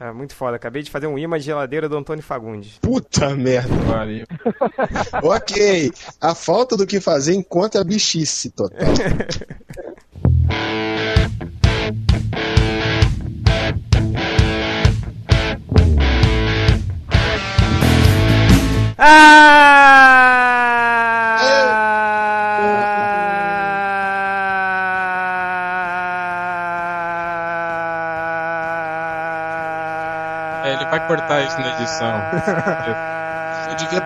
[0.00, 0.56] É muito foda.
[0.56, 2.78] Acabei de fazer um imã de geladeira do Antônio Fagundes.
[2.80, 3.74] Puta merda.
[3.82, 4.26] Valeu.
[5.22, 5.92] ok.
[6.18, 8.78] A falta do que fazer encontra a bichice total.
[19.02, 19.49] Ah!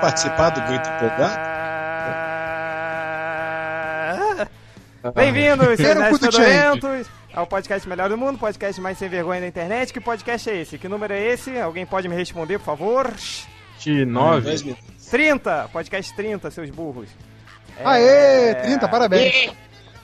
[0.05, 1.55] Participar do grito empolgado?
[5.15, 9.95] Bem-vindos, seus curto fedorentos, ao podcast melhor do mundo, podcast mais sem vergonha da internet.
[9.95, 10.77] Que podcast é esse?
[10.77, 11.59] Que número é esse?
[11.59, 13.15] Alguém pode me responder, por favor?
[13.79, 14.43] De 9.
[14.43, 15.07] Dois minutos.
[15.07, 15.71] 30!
[15.73, 17.09] Podcast 30, seus burros.
[17.79, 19.53] É, Aê, 30, parabéns.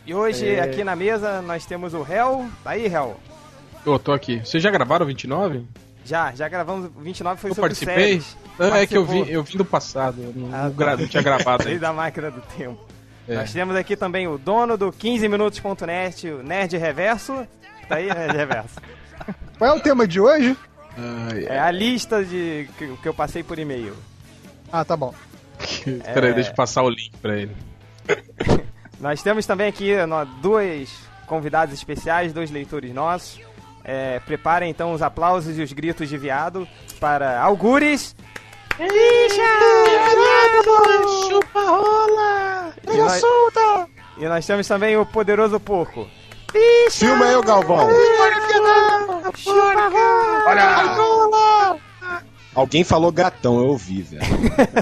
[0.07, 2.49] E hoje, aqui na mesa, nós temos o Hel.
[2.65, 3.21] Tá aí, Hel?
[3.85, 4.41] Eu tô aqui.
[4.41, 5.67] Vocês já gravaram o 29?
[6.05, 6.87] Já, já gravamos.
[6.97, 7.95] o 29 foi Eu sobre participei?
[8.21, 8.37] séries.
[8.59, 10.21] Ah, é que eu vim, eu vim do passado.
[10.23, 11.87] Eu não, Ah, não gra- não tinha gravado Desde ainda.
[11.87, 12.81] da máquina do tempo.
[13.29, 13.35] É.
[13.37, 17.47] Nós temos aqui também o dono do 15minutos.net, o Nerd Reverso.
[17.89, 18.81] Tá aí, Nerd Reverso.
[19.59, 20.57] Qual é o tema de hoje?
[20.97, 23.95] Ai, É a lista de que, que eu passei por e-mail.
[24.73, 25.15] Ah, tá bom.
[26.15, 27.55] Peraí, deixa eu passar o link pra ele.
[28.99, 30.91] Nós temos também aqui nó, dois
[31.27, 33.41] convidados especiais, dois leitores nossos.
[33.85, 36.67] É, preparem então os aplausos e os gritos de viado
[36.99, 38.15] para Algures.
[41.29, 42.73] Chupa rola!
[42.91, 43.23] E nós,
[44.19, 46.07] e nós temos também o poderoso porco.
[46.91, 47.89] Filma aí o Galvão.
[52.55, 54.23] Alguém falou gatão, eu ouvi, velho.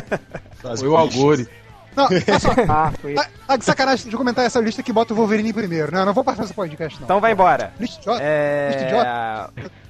[0.79, 1.49] Foi o Algore.
[1.97, 2.53] Não, olha só.
[2.69, 3.15] Ah, foi.
[3.15, 5.93] Tá, tá de sacanagem de comentar essa lista que bota o Wolverine primeiro.
[5.93, 7.05] Não, eu não vou passar esse podcast, não.
[7.05, 7.73] Então vai embora.
[7.79, 8.23] Lista idiota.
[8.69, 9.53] Lista idiota.
[9.57, 9.89] É...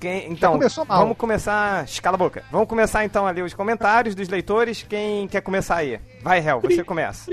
[0.00, 1.84] Quem, então, vamos começar.
[1.84, 2.42] Escala a boca.
[2.50, 4.82] Vamos começar então a ler os comentários dos leitores.
[4.82, 6.00] Quem quer começar aí?
[6.22, 7.30] Vai, Hel, você começa.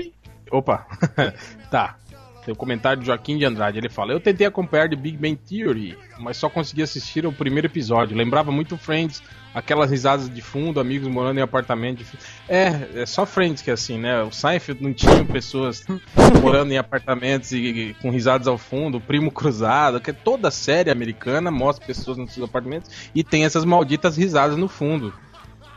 [0.52, 0.86] Opa,
[1.68, 1.96] tá.
[2.44, 3.78] Tem o comentário de Joaquim de Andrade.
[3.78, 7.66] Ele fala: Eu tentei acompanhar The Big Bang Theory, mas só consegui assistir o primeiro
[7.66, 8.16] episódio.
[8.16, 9.22] Lembrava muito Friends,
[9.54, 11.98] aquelas risadas de fundo, amigos morando em apartamento.
[11.98, 12.06] de
[12.48, 14.22] É, é só Friends que é assim, né?
[14.22, 15.84] O Seinfeld não tinha pessoas
[16.42, 20.90] morando em apartamentos e, e com risadas ao fundo, o Primo Cruzado, que toda série
[20.90, 25.12] americana mostra pessoas nos seus apartamentos e tem essas malditas risadas no fundo.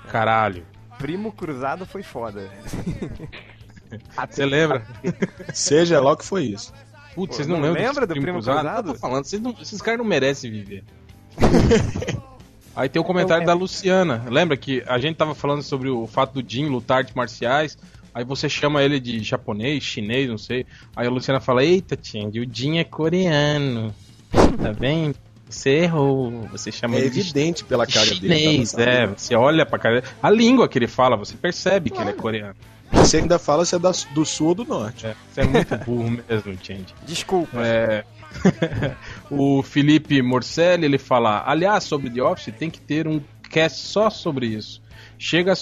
[0.09, 0.65] Caralho.
[0.97, 2.49] Primo Cruzado foi foda.
[4.29, 4.85] Você lembra?
[5.53, 6.73] Seja lá o que foi isso.
[7.15, 8.87] Putz, vocês não, não lembram lembra do Primo Cruzado?
[8.87, 10.83] Eu tô falando, vocês não- esses caras não merecem viver.
[12.75, 14.23] Aí tem o comentário da Luciana.
[14.27, 17.77] Lembra que a gente tava falando sobre o fato do Jin lutar artes marciais?
[18.13, 20.65] Aí você chama ele de japonês, chinês, não sei.
[20.95, 23.93] Aí a Luciana fala: Eita, Tindy, o Jin é coreano.
[24.31, 25.15] Tá vendo?
[25.47, 26.31] Você errou.
[26.51, 28.15] Você chama É ele de evidente pela cara dele.
[28.35, 28.71] chinês.
[28.71, 28.81] tá?
[28.81, 30.03] É, você olha pra cara.
[30.21, 32.55] A língua que ele fala, você percebe que ele é coreano.
[32.93, 35.05] Você ainda fala se é da- do sul ou do norte.
[35.07, 36.93] É, você é muito burro mesmo, Tindy.
[37.05, 37.57] Desculpa.
[37.65, 38.03] É.
[39.29, 44.09] o Felipe Morcelli, ele fala: aliás, sobre The Office, tem que ter um cast só
[44.09, 44.81] sobre isso.
[45.17, 45.55] Chega a,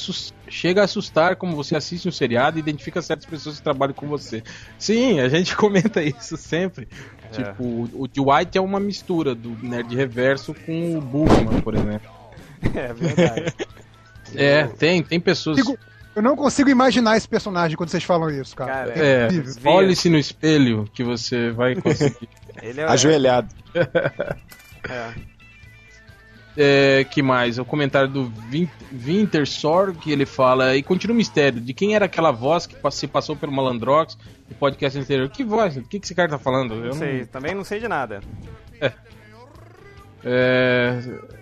[0.50, 4.08] chega a assustar como você assiste um seriado e identifica certas pessoas que trabalham com
[4.08, 4.42] você.
[4.80, 6.88] Sim, a gente comenta isso sempre.
[7.32, 12.10] Tipo, o, o Dwight é uma mistura do Nerd Reverso com o Bugman, por exemplo.
[12.74, 13.54] É verdade.
[14.36, 15.58] É, tem, tem pessoas.
[16.16, 18.72] Eu não consigo imaginar esse personagem quando vocês falam isso, cara.
[18.72, 19.72] Cara, É, Incrível.
[19.72, 22.28] olhe-se no espelho que você vai conseguir.
[22.62, 23.48] Ele é, Ajoelhado.
[24.90, 25.32] é.
[26.58, 27.58] É, que mais?
[27.58, 32.04] O comentário do Vin- Wintersor, que ele fala, e continua o mistério, de quem era
[32.06, 34.18] aquela voz que se passou pelo Malandrox
[34.50, 35.30] no podcast anterior?
[35.30, 35.78] Que voz?
[35.78, 36.74] O que, que esse cara tá falando?
[36.74, 38.20] Eu Não sei, também não sei de nada.
[38.82, 38.92] É,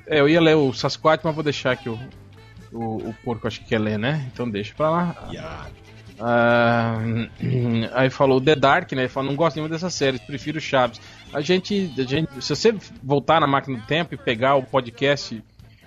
[0.08, 1.98] é, eu ia ler o Sasquatch, mas vou deixar aqui o,
[2.72, 4.28] o, o porco, acho que quer ler, né?
[4.32, 5.16] Então deixa pra lá.
[6.20, 6.98] Ah,
[7.94, 9.04] aí falou The Dark, né?
[9.04, 11.00] Ele falou, não gosto nenhuma dessas séries, prefiro Chaves.
[11.34, 15.42] A gente, a gente, se você voltar na máquina do tempo e pegar o podcast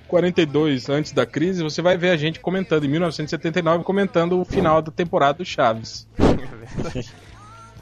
[0.09, 4.81] 42 antes da crise, você vai ver a gente comentando em 1979 comentando o final
[4.81, 6.07] da temporada do Chaves.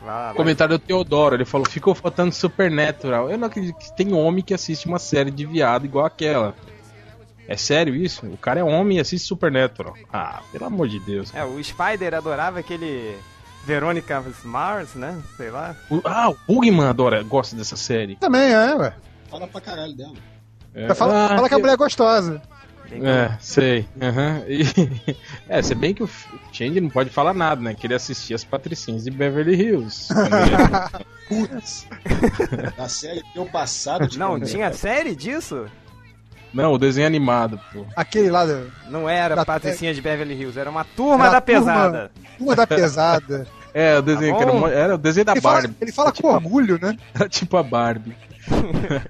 [0.03, 0.35] Vai.
[0.35, 3.31] Comentário do Teodoro, ele falou: ficou faltando Supernatural.
[3.31, 6.55] Eu não acredito que tem homem que assiste uma série de viado igual aquela.
[7.50, 8.25] É sério isso?
[8.26, 9.94] O cara é homem e assiste Supernatural.
[10.12, 11.35] Ah, pelo amor de Deus.
[11.35, 13.17] É, o Spider adorava aquele
[13.67, 15.20] Verônica Mars, né?
[15.37, 15.75] Sei lá.
[15.91, 18.14] O- ah, o Bugman adora, gosta dessa série.
[18.14, 18.94] Também é, ué.
[19.29, 20.14] Fala pra caralho dela.
[20.73, 22.41] É, Fala, ah, fala que a mulher é gostosa.
[22.93, 23.88] É, sei.
[24.00, 24.43] aham.
[24.49, 25.17] E-
[25.49, 26.11] é, se bem que o
[26.53, 27.75] Change não pode falar nada, né?
[27.75, 30.08] Que ele assistia as Patricinhas de Beverly Hills.
[31.29, 31.87] Putz.
[32.76, 35.67] da série teu passado de Não, tinha série disso?
[36.52, 37.85] Não, o desenho animado, pô.
[37.94, 41.41] Aquele lá da Não era Da- Patricinha de Beverly Hills, era uma turma Era da
[41.41, 42.11] turma- pesada.
[42.38, 43.47] Turma da Pesada.
[43.73, 45.76] É, o desenho Tá que era, mo- era o desenho da Ele fala, Barbie.
[45.81, 46.97] ele fala com orgulho, né?
[47.14, 48.17] Era tipo a Barbie.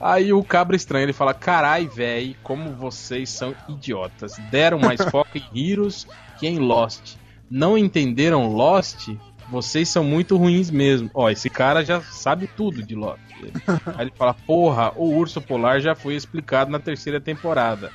[0.00, 4.36] Aí o cabra estranho, ele fala: Carai, véi, como vocês são idiotas.
[4.50, 6.06] Deram mais foco em Heroes
[6.38, 7.16] que em Lost.
[7.50, 9.08] Não entenderam Lost?
[9.50, 11.10] Vocês são muito ruins mesmo.
[11.12, 13.18] Ó, esse cara já sabe tudo de Lost.
[13.96, 17.92] Aí ele fala: Porra, o urso polar já foi explicado na terceira temporada.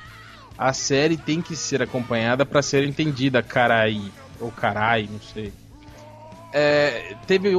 [0.58, 4.10] A série tem que ser acompanhada pra ser entendida, carai.
[4.40, 5.52] Ou carai, não sei.
[6.52, 7.50] É, teve,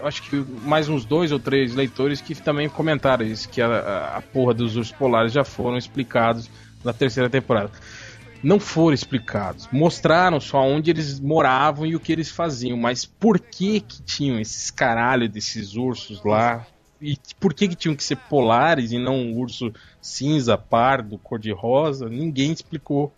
[0.00, 4.16] acho que mais uns dois ou três leitores que também comentaram isso, que a, a-
[4.18, 6.48] a porra dos ursos polares já foram explicados
[6.84, 7.70] na terceira temporada.
[8.42, 9.68] Não foram explicados.
[9.72, 14.38] Mostraram só onde eles moravam e o que eles faziam, mas por que que tinham
[14.38, 16.66] esses caralho desses ursos lá?
[17.00, 22.08] E por que que tinham que ser polares e não um urso cinza, pardo, cor-de-rosa?
[22.08, 23.12] Ninguém explicou.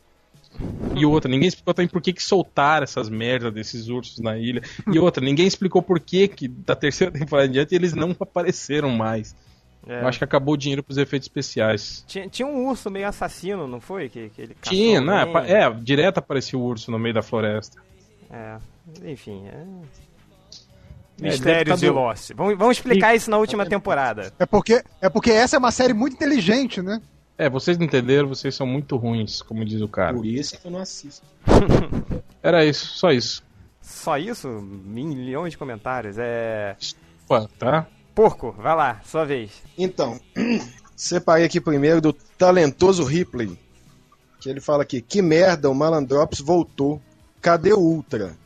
[0.95, 4.63] E outra, ninguém explicou também por que, que soltaram essas merdas desses ursos na ilha.
[4.93, 8.91] E outra, ninguém explicou por que, que da terceira temporada em diante eles não apareceram
[8.91, 9.35] mais.
[9.87, 10.03] É.
[10.03, 12.05] Eu acho que acabou o dinheiro pros efeitos especiais.
[12.07, 14.09] Tinha, tinha um urso meio assassino, não foi?
[14.09, 15.27] Que, que ele Tinha, né?
[15.27, 17.81] Pa- É, direto aparecia o urso no meio da floresta.
[18.31, 18.57] É,
[19.05, 19.47] enfim.
[19.49, 19.65] É...
[21.23, 22.31] É, Mistérios tá de Lost.
[22.35, 24.33] Vamos, vamos explicar isso na última temporada.
[24.39, 27.01] É porque, é porque essa é uma série muito inteligente, né?
[27.37, 30.15] É, vocês não entenderam, vocês são muito ruins, como diz o cara.
[30.15, 31.27] Por isso que eu não assisto.
[32.43, 33.43] Era isso, só isso.
[33.83, 34.49] Só isso?
[34.49, 36.17] Milhões de comentários.
[36.19, 36.77] É.
[37.27, 37.87] Pô, tá?
[38.21, 39.51] Porco, vai lá, sua vez.
[39.79, 40.21] Então,
[40.95, 43.59] separei aqui primeiro do talentoso Ripley.
[44.39, 47.01] Que ele fala aqui: Que merda, o Malandrops voltou.
[47.41, 48.37] Cadê o Ultra?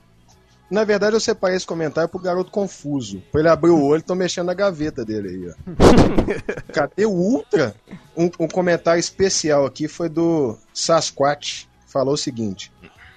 [0.71, 3.21] Na verdade, eu separei esse comentário pro garoto confuso.
[3.33, 5.55] Pra ele abrir o olho, tô mexendo na gaveta dele aí, ó.
[6.73, 7.75] Cadê o Ultra?
[8.17, 11.67] Um, um comentário especial aqui foi do Sasquatch.
[11.89, 12.71] Falou o seguinte: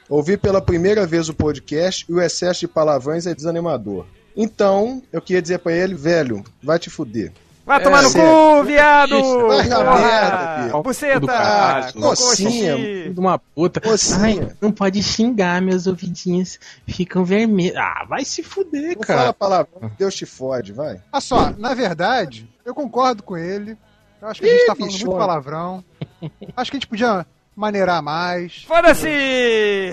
[0.09, 4.07] Ouvi pela primeira vez o podcast e o excesso de palavrões é desanimador.
[4.37, 7.31] Então, eu queria dizer pra ele, velho, vai te fuder.
[7.65, 9.47] Vai É, tomar no cu, viado!
[9.47, 10.83] Vai na merda, filho.
[10.83, 12.15] Buceta!
[12.15, 13.09] Xixi.
[13.13, 13.81] De uma puta.
[13.83, 14.55] Mocinha.
[14.61, 17.75] não pode xingar, meus ouvidinhos ficam vermelhos.
[17.75, 19.33] Ah, vai se fuder, Não fala cara.
[19.33, 21.01] palavrão, Deus te fode, vai.
[21.11, 23.75] Olha só, na verdade, eu concordo com ele.
[24.21, 25.09] Eu acho que a gente Ih, tá falando bichona.
[25.11, 25.83] muito palavrão.
[26.55, 27.25] Acho que a gente podia
[27.55, 28.63] maneirar mais.
[28.63, 29.91] Foda-se!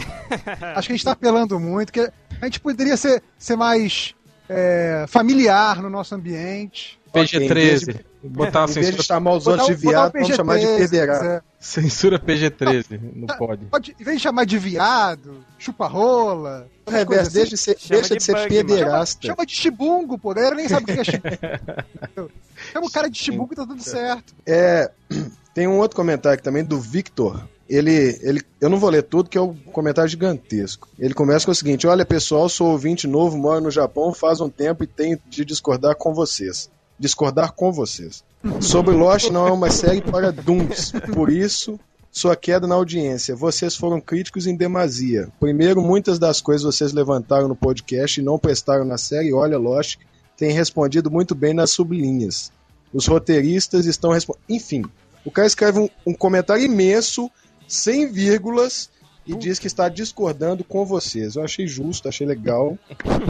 [0.77, 1.93] Acho que a gente tá apelando muito.
[1.93, 2.11] Que
[2.41, 4.15] a gente poderia ser, ser mais
[4.49, 6.99] é, familiar no nosso ambiente.
[7.13, 8.01] PG-13.
[8.25, 10.79] Botar a Em vez de censura, chamar os outros de viado, vamos chamar de PG-13,
[10.79, 11.27] pederasta.
[11.27, 11.43] é.
[11.61, 13.01] censura PG-13.
[13.15, 13.65] Não pode.
[13.67, 16.67] Pode, em vez de chamar de viado, chupa-rola.
[16.89, 19.27] Reverso, assim, deixa de ser, deixa de de ser bug, chama, pederasta.
[19.27, 20.31] chama de chibungo, pô.
[20.31, 21.37] A galera nem sabe o que é chibungo.
[22.73, 24.35] chama o cara de chibungo e tá tudo certo.
[24.47, 24.91] É,
[25.55, 27.47] tem um outro comentário aqui também do Victor.
[27.69, 30.89] Ele, ele, eu não vou ler tudo, que é um comentário gigantesco.
[30.99, 34.49] Ele começa com o seguinte: Olha pessoal, sou ouvinte novo, moro no Japão faz um
[34.49, 36.71] tempo e tenho de discordar com vocês.
[36.99, 38.23] Discordar com vocês.
[38.61, 41.79] Sobre Lost não é uma série para duns, por isso
[42.15, 43.35] sua queda na audiência.
[43.35, 45.29] Vocês foram críticos em demasia.
[45.41, 49.35] Primeiro, muitas das coisas vocês levantaram no podcast e não prestaram na série.
[49.35, 49.97] Olha, Lost
[50.37, 52.53] tem respondido muito bem nas sublinhas.
[52.93, 54.45] Os roteiristas estão respondendo.
[54.49, 54.85] Enfim,
[55.25, 57.29] o cara escreve um, um comentário imenso,
[57.75, 58.91] sem vírgulas,
[59.27, 61.37] e diz que está discordando com vocês.
[61.37, 62.79] Eu achei justo, achei legal.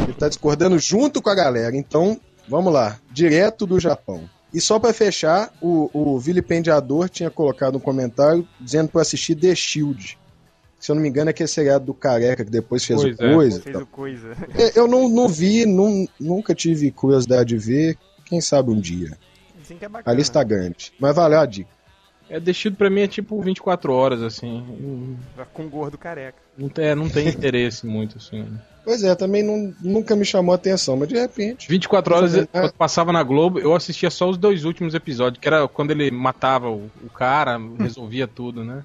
[0.02, 1.76] Ele está discordando junto com a galera.
[1.76, 2.98] Então, vamos lá.
[3.12, 4.28] Direto do Japão.
[4.52, 9.54] E só para fechar, o, o vilipendiador tinha colocado um comentário dizendo para assistir The
[9.54, 10.18] Shield.
[10.80, 13.24] Se eu não me engano, é aquele seriado do Careca que depois fez Pois o
[13.24, 13.34] é.
[13.34, 13.60] coisa.
[13.62, 14.36] Fez o coisa.
[14.56, 17.96] É, Eu não, não vi, não- nunca tive curiosidade de ver.
[18.26, 19.16] Quem sabe um dia.
[19.62, 20.16] Assim que é A bacana.
[20.16, 20.92] lista tá grande.
[21.00, 21.70] Mas valeu a dica.
[22.28, 25.16] É, Shield pra mim é tipo 24 horas, assim.
[25.52, 26.38] Com gordo careca.
[26.56, 28.46] Não tem, é, não tem interesse muito, assim.
[28.84, 31.68] Pois é, também não- nunca me chamou a atenção, mas de repente.
[31.68, 32.46] 24 horas, É.
[32.46, 36.10] quando passava na Globo, eu assistia só os dois últimos episódios, que era quando ele
[36.10, 38.84] matava o, o cara, resolvia tudo, né?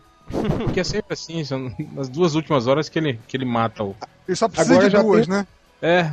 [0.64, 3.96] Porque é sempre assim, são nas duas últimas horas que ele, que ele mata o.
[4.28, 5.48] Ele só precisa Agora de já duas, tem- né?
[5.82, 6.12] É,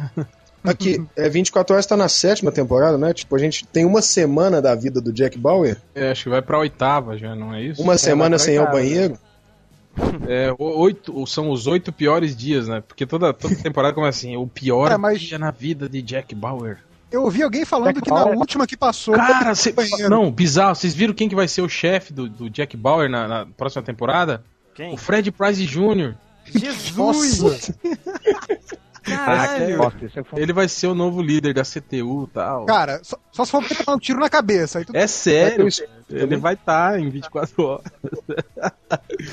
[0.66, 3.12] Aqui, é 24 horas tá na sétima temporada, né?
[3.14, 6.42] Tipo, a gente tem uma semana da vida do Jack Bauer, é, acho que vai
[6.42, 7.82] pra oitava já, não é isso?
[7.82, 9.18] uma semana vai sem ir ao pra banheiro.
[10.28, 12.82] É, oito, são os oito piores dias, né?
[12.87, 16.35] Porque toda, toda temporada começa assim, o pior É, mas- dia na vida de Jack
[16.35, 16.78] Bauer.
[17.11, 19.14] Eu ouvi alguém falando que na última que passou.
[19.14, 19.73] Cara, cê,
[20.11, 20.75] não, bizarro.
[20.75, 23.80] Vocês viram quem que vai ser o chefe do, do Jack Bauer na, na próxima
[23.82, 24.42] temporada?
[24.75, 24.92] Quem?
[24.92, 26.14] O Fred Price Jr.
[26.46, 27.70] Jesus!
[29.06, 29.92] Caralho!
[30.36, 32.66] Ele vai ser o novo líder da CTU e tal.
[32.66, 34.78] Cara, só, só se for pra tomar um tiro na cabeça.
[34.78, 34.96] Aí tu...
[34.96, 35.68] É sério,
[36.10, 37.84] ele vai estar em 24 horas.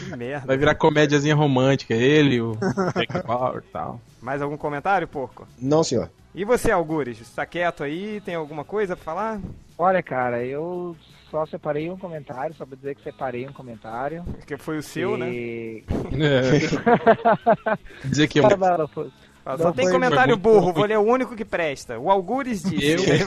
[0.09, 0.47] Que merda.
[0.47, 2.57] Vai virar comédiazinha romântica, ele, o
[2.95, 3.99] Jack Bauer e tal.
[4.21, 5.47] Mais algum comentário, porco?
[5.59, 6.09] Não, senhor.
[6.35, 7.19] E você, Algures?
[7.29, 8.19] Tá quieto aí?
[8.21, 9.41] Tem alguma coisa pra falar?
[9.77, 10.95] Olha, cara, eu
[11.29, 14.23] só separei um comentário, só pra dizer que separei um comentário.
[14.45, 15.29] Que foi o seu, né?
[15.31, 15.83] e...
[16.13, 17.77] É.
[18.07, 18.43] Dizer que eu...
[18.43, 19.11] Não, não, foi-
[19.45, 20.73] Ah, Só Não tem comentário burro, bom.
[20.73, 21.99] vou ler o único que presta.
[21.99, 23.09] O Algures disse.
[23.09, 23.23] Eu?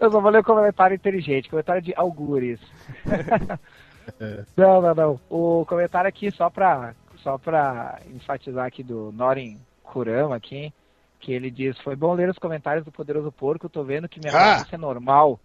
[0.00, 2.60] Eu só vou ler o comentário inteligente, comentário de algures.
[4.56, 5.20] não, não, não.
[5.28, 10.72] O comentário aqui, só pra, só pra enfatizar aqui do Norin Kurama aqui,
[11.18, 14.32] que ele diz, foi bom ler os comentários do Poderoso Porco, tô vendo que minha
[14.34, 14.64] Ah!
[14.70, 15.38] é normal.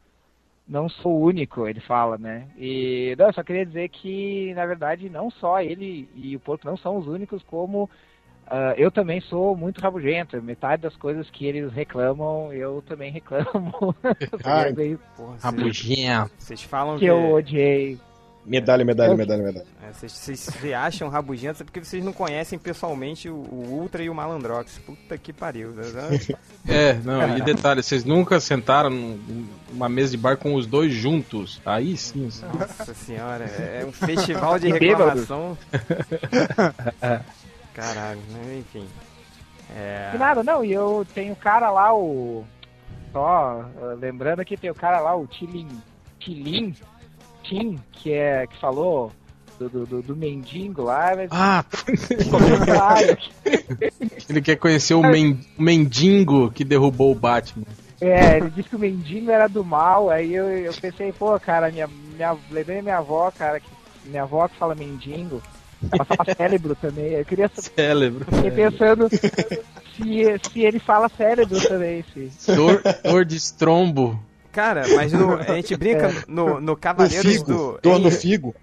[0.68, 2.48] Não sou o único, ele fala, né?
[2.58, 6.66] E não, eu só queria dizer que, na verdade, não só ele e o porco
[6.66, 7.90] não são os únicos, como
[8.48, 10.42] ah, eu também sou muito rabugento.
[10.42, 13.96] Metade das coisas que eles reclamam, eu também reclamo.
[14.70, 16.32] Dizer Porra, vocês, Rabugento.
[16.38, 17.06] vocês falam que que.
[17.06, 17.98] eu odiei.
[18.46, 19.66] Medalha, medalha, medalha, medalha.
[19.82, 24.04] é, Vocês, vocês se acham rabugentos é porque vocês não conhecem pessoalmente o, o Ultra
[24.04, 24.78] e o Malandrox.
[24.86, 25.72] Puta que pariu.
[25.72, 25.84] né?
[26.68, 30.92] É, não, e detalhe, vocês nunca sentaram num- numa mesa de bar com os dois
[30.94, 31.62] juntos.
[31.66, 32.30] Aí sim.
[32.58, 35.58] Nossa senhora, é um festival de reclamação.
[37.74, 38.20] Caralho,
[38.58, 38.88] enfim.
[39.76, 42.46] É, Que nada, não, e eu tenho o cara lá, o.
[43.12, 45.68] Só ah, lembrando que tem o cara lá, o Tilin.
[46.20, 46.76] Tilin.
[47.92, 48.48] Que é.
[48.48, 49.12] que falou
[49.60, 51.64] do, do, do, mendigo lá, mas Ah,
[52.30, 53.18] comentário.
[54.30, 57.66] ele quer conhecer o men- mendigo que derrubou o Batman.
[58.02, 61.72] É, ele disse que o mendigo era do mal, aí eu, eu pensei, pô, cara,
[61.72, 63.68] minha, minha, lembrei minha avó, cara, que,
[64.06, 65.42] minha avó que fala mendigo,
[65.90, 68.26] ela fala cérebro também, eu queria Cérebro.
[68.26, 72.54] fiquei pensando se, se ele fala cérebro também, se.
[72.54, 74.20] Dor, dor de estrombo.
[74.56, 77.46] Cara, mas no- a gente brinca no, no No Cavaleiros figo.
[77.46, 77.80] do.
[77.84, 78.56] Dor no figo.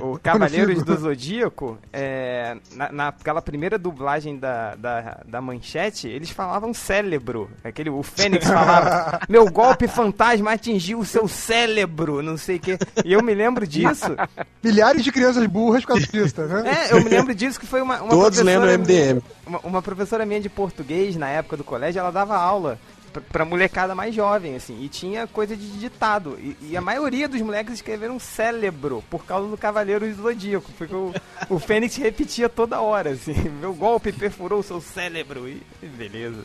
[0.00, 6.72] O Cavaleiros do Zodíaco, é, na, naquela primeira dublagem da, da, da manchete, eles falavam
[6.72, 7.50] cérebro.
[7.64, 12.78] Aquele, o Fênix falava: Meu golpe fantasma atingiu o seu cérebro, não sei o quê.
[13.04, 14.16] E eu me lembro disso.
[14.62, 16.66] Milhares de crianças burras disso, tá vendo?
[16.68, 19.22] É, eu me lembro disso que foi uma, uma Todos professora- lendo MDM.
[19.46, 22.78] Uma, uma professora minha de português, na época do colégio, ela dava aula
[23.16, 26.38] pra, pra molecada mais jovem, assim, e tinha coisa de ditado.
[26.38, 30.94] E, e a maioria dos moleques escreveram cérebro por causa do Cavaleiro do Zodíaco, porque
[30.94, 31.14] o,
[31.48, 36.42] o Fênix repetia toda hora, assim, meu golpe perfurou o seu cérebro, e beleza.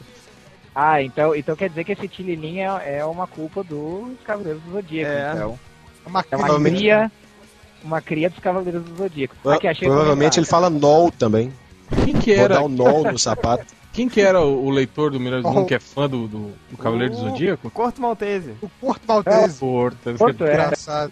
[0.74, 4.72] Ah, então, então quer dizer que esse Tililin é, é uma culpa dos Cavaleiros do
[4.72, 5.32] Zodíaco, É.
[5.34, 5.60] então.
[6.06, 7.12] Uma É uma cria,
[7.84, 9.36] uma cria dos Cavaleiros do Zodíaco.
[9.50, 11.54] Aqui, Provavelmente ele fala NOL também.
[12.06, 13.66] Quem que Vou era, dar um NOL no sapato.
[13.94, 15.54] quem que era o, o leitor do Melhores do Oh.
[15.54, 17.70] Mundo que é fã do, do, do Cavaleiro do O Zodíaco?
[17.72, 18.56] Corto Maltese.
[18.62, 19.60] O Porto Maltese.
[19.60, 20.14] Porta.
[20.14, 20.54] Porto é.
[20.54, 21.12] Engraçado.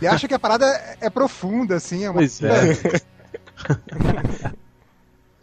[0.00, 3.00] Ele acha que a parada é, é profunda, assim, é uma, Pois é.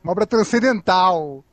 [0.04, 1.44] uma obra transcendental.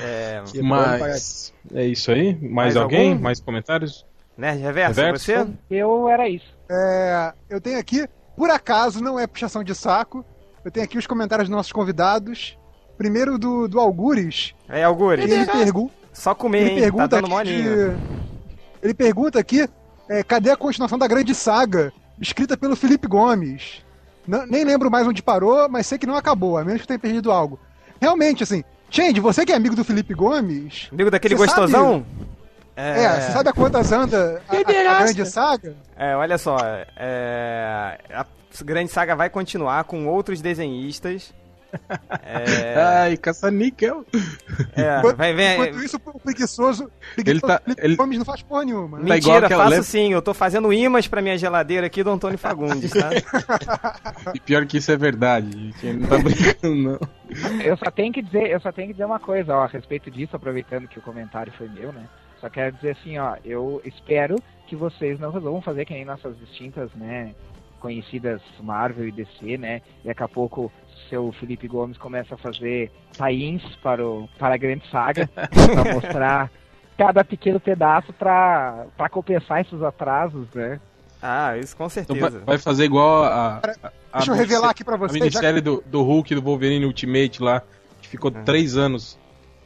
[0.00, 0.62] É, Que.
[0.62, 2.34] Mas é isso aí?
[2.34, 3.10] Mais, Mais alguém?
[3.12, 3.22] algum?
[3.22, 4.06] Mais comentários?
[4.36, 5.24] Nerd Reverso, Reverso?
[5.24, 5.46] você?
[5.68, 6.46] Eu era isso.
[6.70, 8.06] É, eu tenho aqui,
[8.36, 10.24] por acaso, não é puxação de saco,
[10.64, 12.56] eu tenho aqui os comentários dos nossos convidados.
[12.98, 17.24] Primeiro do, do Algures, É, Algures, ele, pergu só comer, ele hein, tá pergunta dando
[17.26, 17.90] aqui molinho.
[17.92, 17.96] de-
[18.82, 19.68] Ele pergunta aqui,
[20.08, 23.84] é, cadê a continuação da grande saga, escrita pelo Felipe Gomes?
[24.26, 26.98] Não- nem lembro mais onde parou, mas sei que não acabou, a menos que tenha
[26.98, 27.58] perdido algo.
[28.00, 32.04] Realmente, assim, Change, você que é amigo do Felipe Gomes, Amigo daquele gostosão?
[32.74, 34.58] é, você sabe a quantas anda a, a-
[34.96, 35.76] a grande saga?
[35.96, 36.56] É, olha só,
[36.96, 38.24] é, a
[38.64, 41.32] grande saga vai continuar com outros desenhistas.
[42.22, 44.04] É, Ai, caça-níquel.
[44.76, 45.52] é, Enquanto, vai ver.
[45.54, 46.90] enquanto isso, o preguiçoso,
[47.24, 48.98] Ele tá- ele- Gomes não faz porra nenhuma.
[48.98, 49.04] né?
[49.08, 50.12] tá Mentira, aquela- faço lembra- sim.
[50.12, 53.10] Eu tô fazendo imãs pra minha geladeira aqui do Antônio Fagundes, tá?
[54.34, 55.86] E pior que isso é verdade, gente.
[55.86, 56.98] Ele não tá brincando, não.
[57.62, 60.10] Eu só tenho que dizer, eu só tenho que dizer uma coisa, ó, a respeito
[60.10, 62.04] disso, aproveitando que o comentário foi meu, né?
[62.40, 66.38] Só quero dizer assim, ó, eu espero que vocês não resolvam fazer que nem nossas
[66.38, 67.34] distintas, né,
[67.80, 69.80] conhecidas Marvel e DC, né?
[70.04, 70.70] E daqui a pouco
[71.08, 76.50] seu Felipe Gomes começa a fazer tains para o para a grande saga, para mostrar
[76.96, 80.80] cada pequeno pedaço para para compensar esses atrasos, né?
[81.20, 82.44] Ah, isso com Então vai, certeza.
[82.44, 83.60] vai fazer igual a.
[83.82, 85.18] a, a Deixa eu revelar aqui pra A vocês.
[85.18, 87.60] já minissérie do, do Hulk do Wolverine Ultimate lá,
[88.00, 89.18] que ficou três anos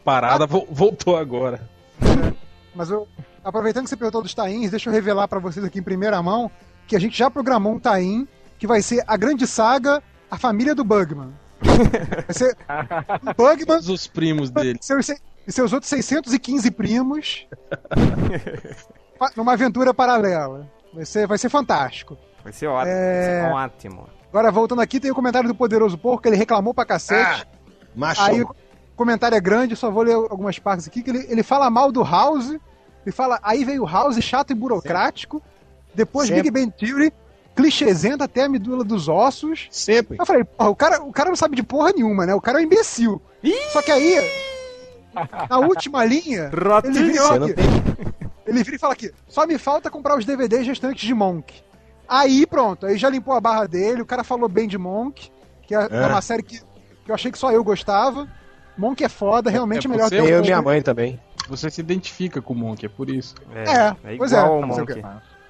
[0.03, 1.61] parada, vo- voltou agora.
[2.75, 3.07] Mas eu,
[3.45, 6.51] aproveitando que você perguntou dos tains, deixa eu revelar pra vocês aqui em primeira mão
[6.87, 8.27] que a gente já programou um tain
[8.59, 11.35] que vai ser a grande saga A Família do Bugman.
[11.61, 12.57] Vai ser
[13.37, 14.79] Bugman Todos os primos dele.
[14.81, 15.11] e seus,
[15.47, 17.47] e seus outros 615 primos
[19.37, 20.67] numa aventura paralela.
[20.95, 22.17] Vai ser, vai ser fantástico.
[22.43, 22.91] Vai ser ótimo.
[22.97, 23.43] É.
[23.43, 24.09] Vai ser ótimo.
[24.31, 27.47] Agora, voltando aqui, tem o comentário do Poderoso Porco, que ele reclamou pra cacete.
[27.95, 28.23] Macho.
[28.23, 28.55] Aí o
[28.97, 32.03] comentário é grande, só vou ler algumas partes aqui, que ele, ele fala mal do
[32.03, 32.57] House,
[33.05, 35.43] ele fala, aí veio o House chato e burocrático,
[35.95, 36.51] depois Sempre.
[36.51, 37.12] Big Bang Theory,
[37.55, 39.69] clichêzento até a medula dos ossos.
[39.71, 40.17] Sempre.
[40.19, 42.35] Eu falei, porra, o cara, o cara não sabe de porra nenhuma, né?
[42.35, 43.21] O cara é um imbecil.
[43.73, 44.17] Só que aí,
[45.49, 46.51] na última linha,
[46.85, 47.55] ele vira, e aqui,
[48.47, 51.55] ele vira e fala aqui, só me falta comprar os DVDs restantes de Monk.
[52.09, 55.31] Aí pronto, aí já limpou a barra dele, o cara falou bem de Monk,
[55.67, 56.59] que é, é uma série que,
[57.05, 58.29] que eu achei que só eu gostava.
[58.77, 61.21] Monk é foda, realmente é melhor você que Tem eu e minha mãe também.
[61.49, 63.35] Você se identifica com o Monk, é por isso.
[63.55, 65.03] É, É, é pois igual é, ao Monk.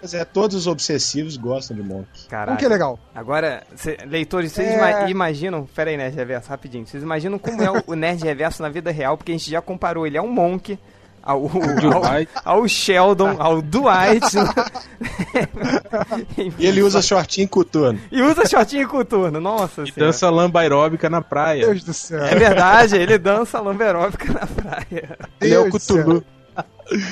[0.03, 2.09] Mas é, todos os obsessivos gostam de Monk.
[2.29, 2.53] Caralho.
[2.53, 2.99] Monk é legal.
[3.15, 4.77] Agora, cê- leitores, vocês É.
[4.77, 5.65] ima- imaginam.
[5.65, 6.85] Pera aí, Nerd Reverso, rapidinho.
[6.87, 9.17] Vocês imaginam como é o, o Nerd Reverso na vida real?
[9.17, 10.77] Porque a gente já comparou ele ao Monk,
[11.23, 11.43] ao,
[12.45, 14.27] ao, ao Sheldon, ao Dwight.
[16.59, 17.99] E ele usa shortinho coturno.
[18.11, 19.41] e usa shortinho coturno.
[19.41, 20.13] Nossa E senhora.
[20.13, 21.67] dança lamba aeróbica na praia.
[21.67, 22.23] Deus do céu.
[22.25, 25.19] É verdade, ele dança lamberóbica na praia.
[25.41, 25.85] Ele é o Deus.
[25.85, 26.25] Cthulhu.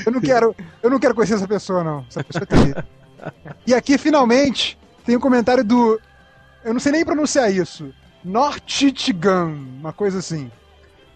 [0.04, 2.04] Eu não quero, eu não quero conhecer essa pessoa, não.
[2.08, 2.84] Essa pessoa é terrível.
[3.66, 6.00] E aqui, finalmente, tem um comentário do.
[6.64, 7.92] Eu não sei nem pronunciar isso.
[8.24, 9.46] Nortichigan,
[9.78, 10.50] uma coisa assim.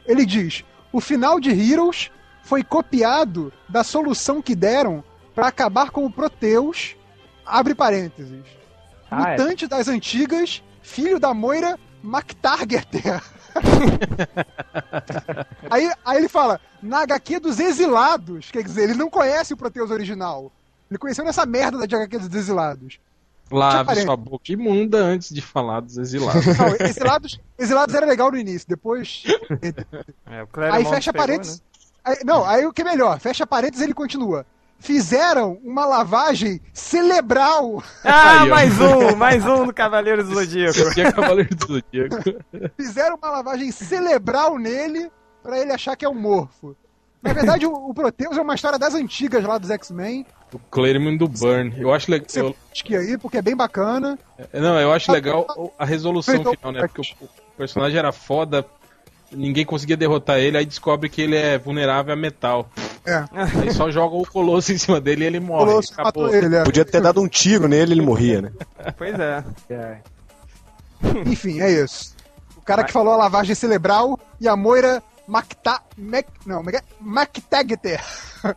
[0.07, 2.11] Ele diz: o final de Heroes
[2.43, 5.03] foi copiado da solução que deram
[5.35, 6.97] para acabar com o Proteus.
[7.45, 8.45] Abre parênteses.
[9.11, 9.39] Ah, é.
[9.39, 13.23] Mutante das antigas, filho da Moira MacTargeter.
[15.71, 19.91] aí, aí ele fala, na HQ dos exilados, quer dizer, ele não conhece o Proteus
[19.91, 20.51] original.
[20.91, 22.99] Ele conheceu nessa merda da HQ dos exilados.
[23.51, 26.47] Lave sua boca imunda antes de falar dos exilados.
[26.47, 29.23] Não, exilados, exilados era legal no início, depois.
[30.27, 31.59] É, o Aí fecha parênteses.
[31.59, 31.65] né?
[32.05, 34.47] aí- não, aí o que é melhor, fecha parênteses e ele continua.
[34.79, 37.83] Fizeram uma lavagem cerebral.
[38.05, 40.79] Ah, Aí, mais um, mais um do Cavaleiro do Zodíaco.
[40.79, 42.17] Esse é Cavaleiro do Zodíaco.
[42.77, 45.11] Fizeram uma lavagem cerebral nele
[45.43, 46.77] pra ele achar que é um morfo.
[47.23, 50.27] Na verdade, o, o Proteus é uma história das antigas lá dos X-Men.
[50.53, 51.75] O Claremont do Burn.
[51.79, 52.27] Eu acho legal.
[52.29, 54.19] Você pesquisa aí, porque é bem bacana.
[54.53, 56.81] Não, eu acho legal a resolução final, né?
[56.87, 58.67] Porque o personagem era foda,
[59.35, 62.69] ninguém conseguia derrotar ele, aí descobre que ele é vulnerável a metal.
[63.07, 63.25] É.
[63.61, 65.67] Aí só joga o Colosso em cima dele e ele O morre.
[65.67, 66.25] Colosso Acabou.
[66.25, 66.65] matou ele, é.
[66.65, 68.53] Podia ter dado um tiro nele ele morria, né?
[68.97, 69.45] Pois é.
[69.71, 69.99] É.
[71.27, 72.15] Enfim, é isso.
[72.57, 75.81] O cara que falou a lavagem cerebral e a Moira Macta...
[75.97, 76.27] Mac...
[76.47, 76.83] Não, é é?
[77.01, 78.03] MacTagter.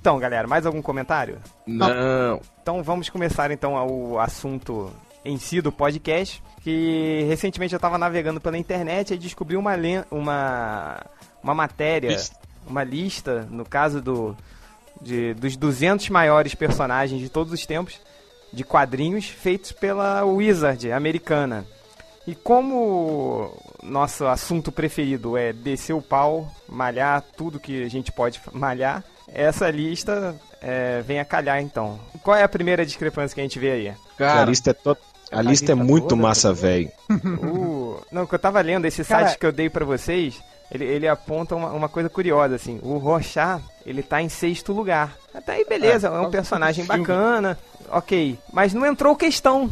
[0.00, 1.38] Então, galera, mais algum comentário?
[1.66, 2.40] Não.
[2.62, 4.90] Então vamos começar então ao assunto
[5.24, 6.42] em si do podcast.
[6.62, 9.72] Que recentemente eu estava navegando pela internet e descobri uma,
[10.10, 11.00] uma,
[11.42, 12.36] uma matéria, Lista.
[12.66, 14.36] uma lista, no caso do,
[15.00, 17.98] de, dos 200 maiores personagens de todos os tempos
[18.52, 21.64] de quadrinhos feitos pela Wizard americana.
[22.26, 28.40] E como nosso assunto preferido é descer o pau, malhar tudo que a gente pode
[28.52, 31.98] malhar, essa lista é, vem a calhar então.
[32.22, 33.88] Qual é a primeira discrepância que a gente vê aí?
[33.88, 34.96] a Cara, lista é, to...
[35.30, 36.90] a lista é muito toda, massa, velho.
[37.42, 38.00] O...
[38.10, 40.40] Não, que eu tava lendo, esse Cara- site que eu dei pra vocês,
[40.70, 42.78] ele, ele aponta uma, uma coisa curiosa, assim.
[42.82, 45.16] O Rorschach, ele tá em sexto lugar.
[45.34, 47.58] Até aí, beleza, é, um quase personagem bacana,
[47.90, 48.38] ok.
[48.52, 49.70] Mas não entrou questão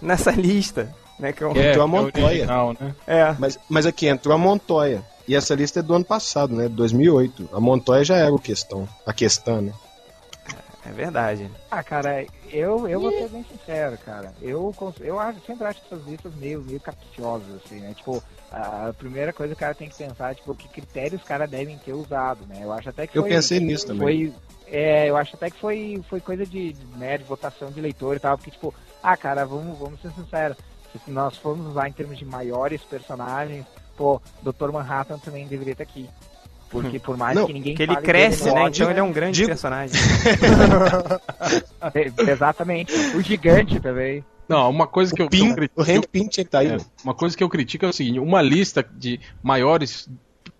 [0.00, 1.32] nessa lista, né?
[1.32, 1.52] Que eu...
[1.54, 2.26] é, Entrou a é Montoya.
[2.26, 2.94] original, né?
[3.06, 5.02] É, Mas, mas aqui entrou a Montoya.
[5.28, 6.68] E essa lista é do ano passado, né?
[6.68, 7.50] 2008.
[7.52, 8.88] A Montoya já era o questão.
[9.06, 9.72] A questão, né?
[10.90, 11.50] É verdade.
[11.70, 14.34] Ah, cara, eu, eu vou ser bem sincero, cara.
[14.42, 17.94] Eu, eu acho, sempre acho essas listas meio, meio capciosas, assim, né?
[17.94, 21.48] Tipo, a primeira coisa que o cara tem que pensar, tipo, que critérios os caras
[21.48, 22.58] devem ter usado, né?
[22.62, 24.02] Eu acho até que Eu foi, pensei nisso também.
[24.02, 24.34] foi
[24.66, 28.16] é, eu acho até que foi, foi coisa de, de, né, de votação de leitor
[28.16, 28.72] e tal, porque, tipo,
[29.02, 30.56] ah, cara, vamos, vamos ser sinceros,
[30.92, 34.70] se nós formos usar em termos de maiores personagens, pô, Dr.
[34.72, 36.08] Manhattan também deveria estar aqui.
[36.70, 38.68] Porque por mais Não, que ninguém Que ele fale cresce, dele, né?
[38.68, 39.96] Então ele é um grande digo- personagem.
[41.94, 42.92] é, Exatamente.
[43.16, 44.24] O gigante também.
[44.48, 46.60] Não, uma coisa que eu, que eu Pin, critico- o Hank Pym tinha que tá
[46.60, 46.68] aí.
[46.68, 50.08] É, uma coisa que eu critico é o seguinte: uma lista de maiores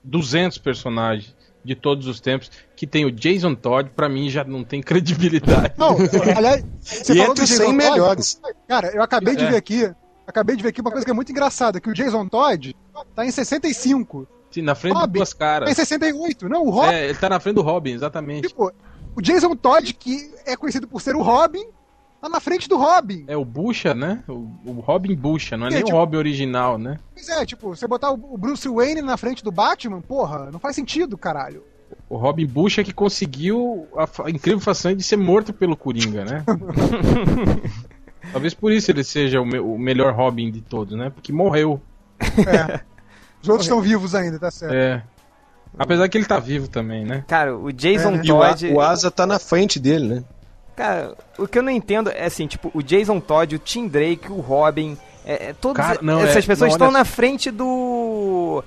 [0.04, 4.64] 200 personagens de todos os tempos que tem o Jason Todd, pra mim já não
[4.64, 5.74] tem credibilidade.
[5.76, 5.96] Não,
[6.36, 8.40] aliás, você E falou entre do os 100 Jason Todd, melhores.
[8.66, 9.50] Cara, eu acabei de É.
[9.50, 9.90] ver aqui.
[10.26, 12.74] Acabei de ver aqui uma coisa que é muito engraçada, que o Jason Todd
[13.16, 14.26] tá em 65.
[14.50, 15.74] Sim, na frente Robin, duas caras.
[15.74, 16.48] 68.
[16.48, 18.48] Não, o Robin, É, ele tá na frente do Robin, exatamente.
[18.48, 18.72] tipo,
[19.16, 21.64] o Jason Todd, que é conhecido por ser o Robin,
[22.20, 23.24] Tá na frente do Robin.
[23.26, 24.22] É o Bucha, né?
[24.28, 24.32] O,
[24.66, 26.98] o Robin Bucha, não é É, nem tipo- o Robin original, né?
[27.14, 30.58] Pois é, tipo, você botar o o Bruce Wayne na frente do Batman, porra, não
[30.60, 31.64] faz sentido, caralho.
[32.10, 36.44] O Robin Bucha que conseguiu a, a incrível façanha de ser morto pelo Coringa, né?
[38.32, 41.08] Talvez por isso ele seja o, me- o melhor Robin de todos, né?
[41.08, 41.80] Porque morreu.
[43.42, 44.72] Os outros estão vivos ainda, tá certo.
[44.74, 45.02] É.
[45.78, 47.24] Apesar que ele tá vivo também, né?
[47.28, 48.20] Cara, o Jason É.
[48.24, 48.72] E o, A- Todd.
[48.72, 50.24] o Asa tá na frente dele, né?
[50.76, 54.30] Cara, o que eu não entendo é assim, tipo, o Jason Todd, o Tim Drake,
[54.32, 57.50] o Robin, é, é, todas Cara, não, essas é- pessoas não, estão olha- na frente
[57.50, 58.64] do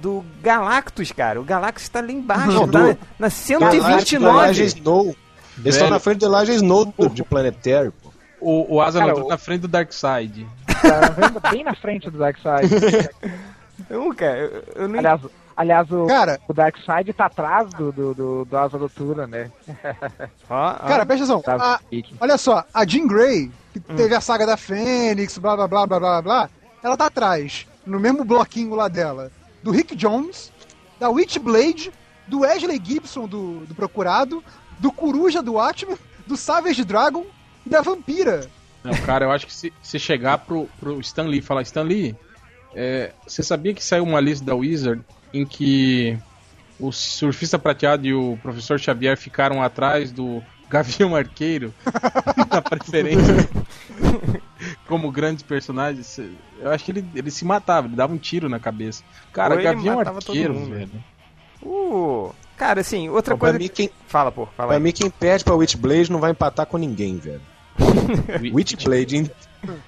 [0.00, 1.40] do Galactus, cara.
[1.40, 4.64] O Galactus tá lá embaixo, Não, tá do- na Elijah 129.
[4.64, 5.16] Snow.
[5.58, 8.10] Eles estão na frente do Elijah Snow do- de Planetary, pô.
[8.38, 10.46] O, o Asa Cara, Noturna o- na frente do Darkseid.
[10.66, 12.68] Tá bem na frente do Darkseid.
[13.88, 15.20] Não, cara, eu, eu não aliás,
[15.56, 19.50] aliás o, Cara, o Darkseid tá atrás do, do, do, do Asa Noturna, né?
[20.50, 20.74] Ó, ó.
[20.74, 21.42] cara, presta atenção.
[21.42, 21.80] Tá, A-
[22.20, 25.98] olha só, a Jean Grey, que teve a saga da Fênix, blá blá blá blá
[26.00, 26.50] blá blá,
[26.82, 29.30] ela tá atrás, no mesmo bloquinho lá dela,
[29.62, 30.52] do Rick Jones,
[30.98, 31.92] da Witchblade,
[32.26, 34.42] do Wesley Gibson do, do Procurado,
[34.78, 35.96] do Coruja do Watchmen,
[36.26, 37.24] do Savage Dragon
[37.64, 38.48] e da Vampira.
[38.82, 41.82] Não, cara, eu acho que se, se chegar pro, pro Stan Lee e falar, Stan
[41.82, 42.14] Lee,
[42.74, 45.02] é, você sabia que saiu uma lista da Wizard
[45.32, 46.18] em que
[46.78, 51.72] o surfista prateado e o professor Xavier ficaram atrás do Gavião Arqueiro
[52.50, 53.48] na preferência
[54.86, 56.18] como grandes personagens?
[56.60, 59.02] Eu acho que ele, ele se matava, ele dava um tiro na cabeça.
[59.32, 60.70] Cara, Ou Gavião Arqueiro, mundo.
[60.74, 61.04] velho.
[61.62, 63.58] Uh, cara, assim, outra Pra coisa.
[63.58, 64.82] mim, quem, Fala, pô, fala pra aí.
[64.82, 67.40] mim, quem perde pra Witchblade não vai empatar com ninguém, velho.
[68.52, 69.30] Witchblade,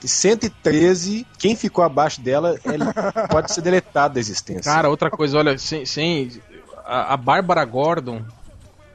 [0.02, 2.84] em 113, quem ficou abaixo dela ele
[3.30, 4.70] pode ser deletado da existência.
[4.72, 6.30] Cara, outra coisa, olha, sem, sem
[6.84, 8.22] a, a Bárbara Gordon,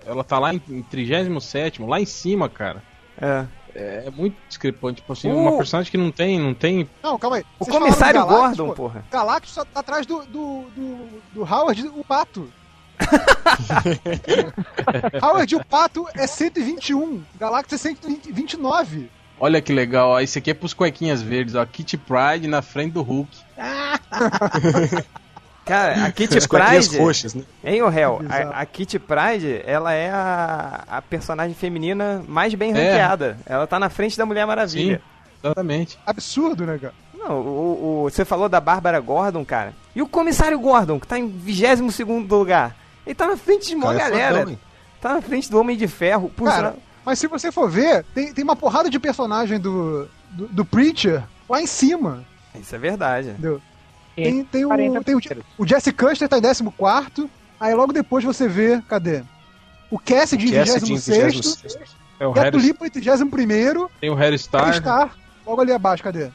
[0.06, 2.82] ela tá lá em, em 37 lá em cima, cara.
[3.19, 3.46] É.
[3.76, 6.88] É, é muito discrepante, tipo assim, O- uma personagem que não tem, não tem.
[7.02, 7.46] Não, calma aí.
[7.60, 8.74] O Vocês comissário Galactus, Gordon, pô.
[8.76, 9.04] porra.
[9.12, 12.48] Galactus tá atrás do, do, do, do Howard, o Pato.
[15.22, 17.24] Howard, o Pato é 121.
[17.39, 19.10] Galactus é 129.
[19.39, 22.93] Olha que legal, ó, esse aqui é pros cuequinhas verdes, ó, Kitty Pride na frente
[22.93, 23.30] do Hulk.
[25.65, 26.98] Cara, a Kitty As Pride.
[26.98, 27.43] roxas, né?
[27.63, 28.22] Hein, ô réu?
[28.30, 32.74] A, a Kitty Pride, ela é a, a personagem feminina mais bem É.
[32.74, 33.38] ranqueada.
[33.46, 35.02] Ela tá na frente da Mulher Maravilha.
[35.41, 35.98] Exatamente.
[36.06, 36.93] Absurdo, né, cara?
[37.17, 39.74] Não, o, o- você falou da Bárbara Gordon, cara.
[39.96, 42.76] E o comissário Gordon, que tá em 22 lugar.
[43.06, 44.39] Ele tá na frente de uma Cara, é galera.
[44.39, 44.58] fodão,
[45.00, 46.30] tá na frente do Homem de Ferro.
[46.30, 50.08] Por Cara, sinal- mas se você for ver, tem, tem uma porrada de personagem do,
[50.32, 52.24] do, do Preacher lá em cima.
[52.60, 53.30] Isso é verdade.
[53.30, 53.62] Entendeu?
[54.16, 55.20] Tem, tem, 40 o, tem o,
[55.58, 57.30] o Jesse Custer tá em 14.
[57.60, 59.24] Aí logo depois você vê, cadê?
[59.89, 61.36] O Cassidy em Cassidy em 26.
[61.36, 61.80] 26º.
[62.20, 63.88] É o Harry, Tulipa em 31.
[64.00, 64.74] tem o Harry Star.
[64.74, 66.30] Star, Star, logo ali abaixo, cadê?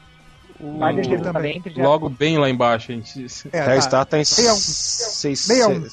[0.59, 0.77] O-
[1.21, 1.61] também.
[1.65, 3.25] já- logo bem lá embaixo, gente.
[3.51, 3.81] É, Harry tá.
[3.81, 4.57] Star tá em Meia um.
[4.57, 5.47] 6...
[5.47, 5.85] Meia um.
[5.85, 5.89] É,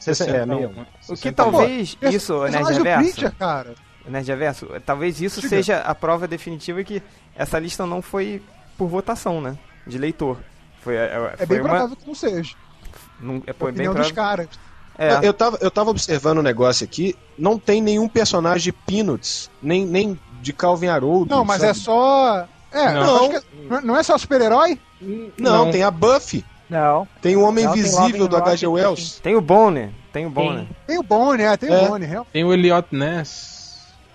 [0.00, 0.70] 61.
[0.70, 1.32] O que 60.
[1.32, 3.74] talvez Pers- isso, do Reverso, Preacher, cara.
[4.08, 5.48] Nerd Reverso, talvez isso Diga.
[5.48, 7.02] seja a prova definitiva que
[7.34, 8.42] essa lista não foi
[8.78, 9.56] por votação, né?
[9.86, 10.38] De leitor.
[10.82, 12.54] Foi, é, É foi bem uma, provável que não seja.
[13.20, 14.46] não, é, foi bem opinião dos provável.
[14.46, 14.66] caras.
[14.98, 19.50] É, Eu, tava, eu tava observando um negócio aqui, não tem nenhum personagem de Peanuts,
[19.62, 21.34] nem, nem de Calvin Haroldo.
[21.34, 21.70] Não, mas sabe?
[21.70, 22.48] é só.
[22.72, 23.32] É, Não.
[23.32, 24.78] é- não- não é só super-herói?
[25.38, 27.06] Não, tem a Buffy, Não.
[27.20, 28.66] tem o Homem Não, tem Invisível do H.G.
[28.66, 29.20] Wells.
[29.22, 30.66] tem o Bonner, tem o Bonner.
[30.86, 31.76] Tem o Bonnie, é, tem É.
[31.82, 32.32] o Bonnie, realmente.
[32.32, 33.55] Tem o Elliot Ness.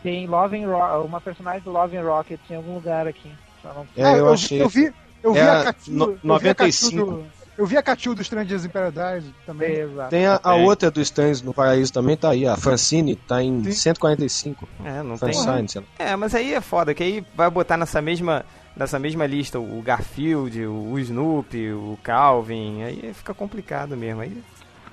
[0.03, 3.31] Tem Love and Ro uma personagem do Love and Rocket em algum lugar aqui.
[3.63, 3.85] Não...
[3.95, 4.61] É, Ah, eu, achei.
[4.61, 4.91] Eu vi,
[5.23, 5.93] eu vi É a Catil.
[5.93, 6.91] no- eu vi a 95.
[6.91, 9.71] Catil do- Eu vi a Catil dos Strangers in Paradise também.
[9.75, 10.09] Exato.
[10.09, 10.63] Tem a, a Tem.
[10.65, 12.47] outra do Stans no Paraíso também, tá aí.
[12.47, 13.71] A Francine tá em Sim.
[13.73, 14.67] 145.
[14.83, 15.31] É, não tem.
[15.33, 16.05] Francine, lá.
[16.05, 18.43] É, mas aí é foda, que aí vai botar nessa mesma,
[18.75, 24.21] nessa mesma lista o Garfield, o Snoopy, o Calvin, aí fica complicado mesmo.
[24.21, 24.41] Aí,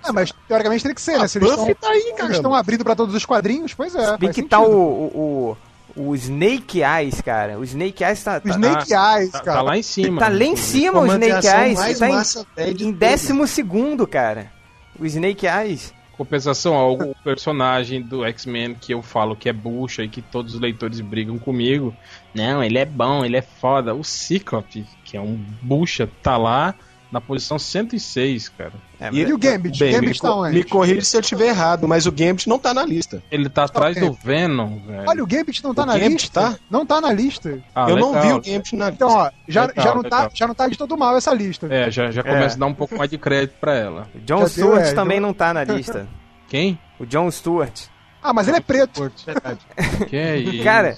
[0.02, 1.24] Ah, mas teoricamente tem que ser, né?
[1.24, 2.32] A Se eles estão tá aí, cara.
[2.32, 4.16] estão abrindo pra todos os quadrinhos, pois é.
[4.18, 5.56] faz que tá o, o,
[5.96, 7.58] o, Snake Eyes, cara.
[7.58, 9.56] O Snake Eyes tá, O tá, Snake Eyes, Tá, cara.
[9.58, 10.20] tá lá em cima.
[10.20, 11.78] tá lá em cima o Snake Eyes.
[11.78, 14.50] mais Tá em, massa, em décimo segundo, cara.
[14.98, 15.92] O Snake Eyes.
[16.16, 20.54] Compensação ao o personagem do X-Men que eu falo que é bucha e que todos
[20.54, 21.94] os leitores brigam comigo.
[22.34, 23.94] Não, ele é bom, ele é foda.
[23.94, 26.74] O Ciclope, que é um bucha, tá lá
[27.10, 28.72] na posição 106, cara.
[29.00, 29.78] É, E, E o Gambit?
[29.78, 30.54] Bem, Gambit me, tá onde?
[30.54, 33.22] me corrige se eu estiver errado, mas o Gambit não tá na lista.
[33.30, 34.08] Ele tá atrás Ok.
[34.08, 35.04] do Venom, velho.
[35.08, 36.40] Olha, o Gambit não tá O na Gambit lista.
[36.40, 36.58] tá?
[36.70, 37.58] Não tá na lista.
[37.74, 38.22] Ah, eu não legal.
[38.24, 39.04] vi o Gambit na lista.
[39.04, 41.66] Então, ó, já, Legal, já, não tá, já não tá de todo mal essa lista.
[41.70, 44.08] É, já, já começa a dar um pouco mais de crédito pra ela.
[44.14, 46.06] O John Já deu, Stewart é, também John- não tá na lista.
[46.48, 46.78] Quem?
[46.98, 47.82] O John Stewart.
[48.22, 49.10] Ah, mas ele é preto.
[50.08, 50.64] Que é isso?
[50.64, 50.96] Cara,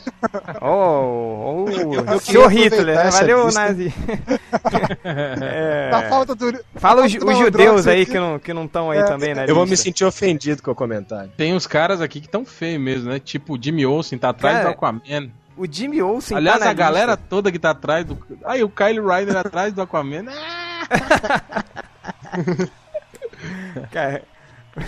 [0.61, 3.61] oh, oh, eu senhor Hitler, essa valeu, lista.
[3.61, 3.95] Nazi.
[5.05, 6.59] É, Tá falta do.
[6.77, 9.45] Fala os, os judeus aí que não que não estão aí É, também, né?
[9.49, 11.31] Eu vou me sentir ofendido com o comentário.
[11.37, 13.19] Tem uns caras aqui que tão feios mesmo, né?
[13.19, 15.31] Tipo, o Jimmy Olsen tá atrás Cara, do Aquaman.
[15.57, 17.27] O Jimmy Olsen Aliás, tá na a galera lista.
[17.29, 18.19] toda que tá atrás do.
[18.45, 20.25] Aí o Kyle Ryder atrás do Aquaman.
[22.23, 23.87] Ah!
[23.91, 24.23] Cara,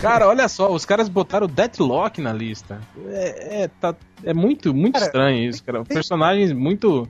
[0.00, 2.80] Cara, olha só, os caras botaram o Deathlock na lista.
[3.08, 5.84] É, é, tá, é muito, muito Cara, estranho isso, cara.
[5.84, 7.08] tem- Personagens muito.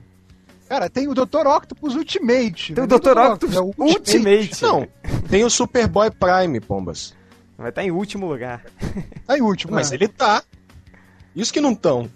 [0.67, 1.45] Cara, tem o Dr.
[1.45, 2.73] Octopus Ultimate.
[2.73, 3.17] tem o não é Dr.
[3.17, 4.61] Octopus é o Ultimate.
[4.63, 4.87] Não,
[5.29, 7.13] tem o Superboy Prime, Pombas.
[7.57, 8.63] Vai estar em último lugar.
[9.25, 9.73] Tá em último.
[9.73, 9.97] Mas né?
[9.97, 10.43] ele tá.
[11.35, 12.09] Isso que não tão.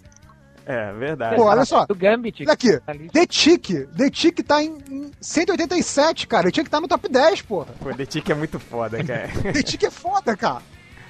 [0.68, 1.36] É, verdade.
[1.38, 1.86] Pô, olha só.
[1.86, 2.44] Do Gambit.
[2.44, 2.78] Olha aqui.
[2.80, 3.10] tá ali.
[3.10, 3.88] The Tick.
[3.96, 6.44] The Tick tá em, em 187, cara.
[6.44, 7.68] Ele tinha que estar no top 10, porra.
[7.80, 9.30] Pô, The Tick é muito foda, cara.
[9.54, 10.62] The Tick é foda, cara.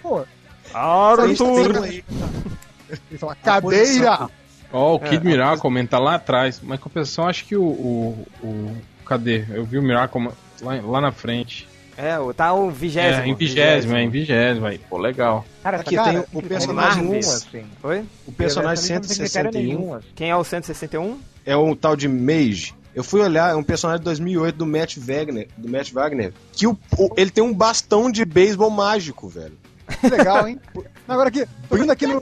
[0.03, 0.23] Pô,
[0.73, 1.75] Arthur!
[1.85, 4.29] ele fala, cadeira.
[4.71, 6.59] Ó, o É, Kid Miracle tá lá atrás.
[6.61, 9.45] Mas compensação, acho que o, o, o- Cadê?
[9.49, 10.29] Eu vi o Miracle
[10.61, 11.67] lá, lá na frente.
[11.97, 13.23] É, o- tá o vigésimo.
[13.23, 14.77] É, em vigésimo, é, em vigésimo aí.
[14.77, 15.43] Pô, legal.
[15.63, 17.31] Cara, Aqui essa tem cara o não personagem nenhum, Marvel.
[17.33, 17.63] assim.
[17.83, 18.05] Oi?
[18.27, 20.07] O personagem Essa lista não tem critério 161 nenhum, assim.
[20.15, 21.17] Quem é o 161?
[21.45, 22.75] é o tal de Mage.
[22.93, 26.67] Eu fui olhar, é um personagem de 2008 do Matt Wagner, do Matt Wagner, que
[26.67, 29.57] o, o- ele tem um bastão de beisebol mágico, velho.
[30.01, 30.59] Que legal, hein?
[31.07, 32.21] Agora aqui, tô vendo aqui no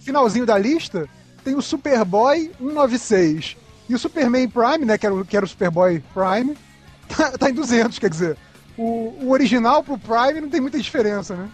[0.00, 1.08] finalzinho da lista,
[1.44, 3.56] tem o Superboy 196.
[3.88, 6.56] E o Superman Prime, né, que era o, que era o Superboy Prime,
[7.16, 8.36] tá, tá em 200, quer dizer.
[8.82, 11.50] O, o original pro Prime não tem muita diferença, né?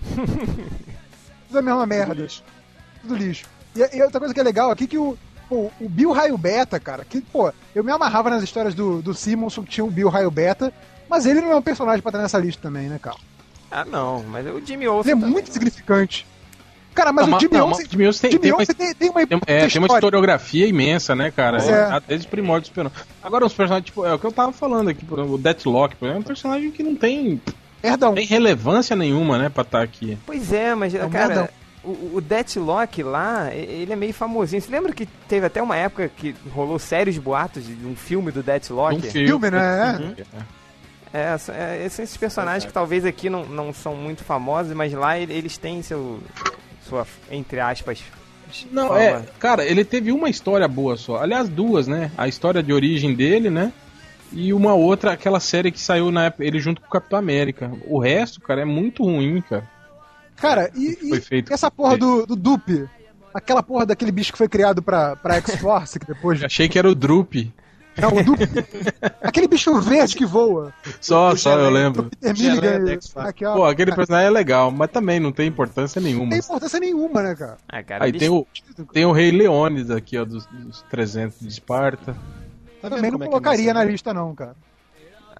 [1.48, 2.28] Tudo a mesma merda.
[3.02, 3.46] Tudo lixo.
[3.74, 6.78] E, e outra coisa que é legal aqui que o, pô, o Bill Raio Beta,
[6.78, 10.08] cara, que, pô, eu me amarrava nas histórias do, do Simonson que tinha o Bill
[10.08, 10.72] Raio Beta,
[11.10, 13.16] mas ele não é um personagem pra estar nessa lista também, né, cara?
[13.70, 15.12] Ah, não, mas o Jimmy Ele Olsen.
[15.12, 15.52] é também, muito né?
[15.52, 16.26] significante.
[16.94, 19.26] Cara, mas Não, o Jimmy Olsen, o Jimmy Olsen tem, tem uma, tem, tem uma,
[19.26, 21.58] tem, é, tem uma historiografia imensa, né, cara?
[21.62, 21.82] É.
[21.92, 22.90] Ah, Desde os primórdios do super
[23.22, 25.94] Agora, os personagens, tipo, é o que eu tava falando aqui, por exemplo, o Deathlock,
[25.96, 27.40] por exemplo, é um personagem que não tem,
[27.80, 28.14] Perdão.
[28.14, 30.18] tem relevância nenhuma, né, pra estar aqui.
[30.26, 31.48] Pois é, mas, um cara, merdão.
[31.84, 34.60] o, o Deathlock lá, ele é meio famosinho.
[34.60, 38.42] Você lembra que teve até uma época que rolou sérios boatos de um filme do
[38.42, 38.96] Deathlock?
[38.96, 39.98] Um Filme, né?
[40.00, 40.14] Uhum.
[41.12, 44.92] É, são- é, esses esses personagens que talvez aqui não, não são muito famosos, mas
[44.92, 46.18] lá ele- eles têm seu.
[46.88, 48.02] Sua, entre aspas.
[48.70, 49.00] Não, fama.
[49.00, 51.22] é, cara, ele teve uma história boa só.
[51.22, 52.10] Aliás, duas, né?
[52.16, 53.72] A história de origem dele, né?
[54.32, 57.70] E uma outra, aquela série que saiu na época, ele junto com o Capitão América.
[57.86, 59.68] O resto, cara, é muito ruim, cara.
[60.36, 61.52] Cara, e, Foi e feito.
[61.52, 62.88] essa porra do, do Dupe?
[63.34, 66.42] Aquela porra daquele bicho que foi criado pra, pra X-Force, que depois.
[66.42, 67.52] Achei que era o Drup.
[68.00, 68.44] Não, o Dupe.
[69.22, 70.72] Aquele bicho verde que voa.
[71.00, 72.04] Só, O só eu Geleia- lembro.
[72.04, 72.98] Peter Geleia.
[73.16, 73.54] Aqui, ó.
[73.54, 76.24] Pô, aquele personagem é legal, mas também não tem importância nenhuma.
[76.24, 77.56] Não tem importância nenhuma, né, cara?
[77.68, 78.46] Ah, cara, Aí tem o,
[78.92, 82.16] tem o Rei Leônidas aqui, ó, dos, dos 300 de Esparta.
[82.80, 84.54] Tá Também não é colocaria é na lista, não, cara.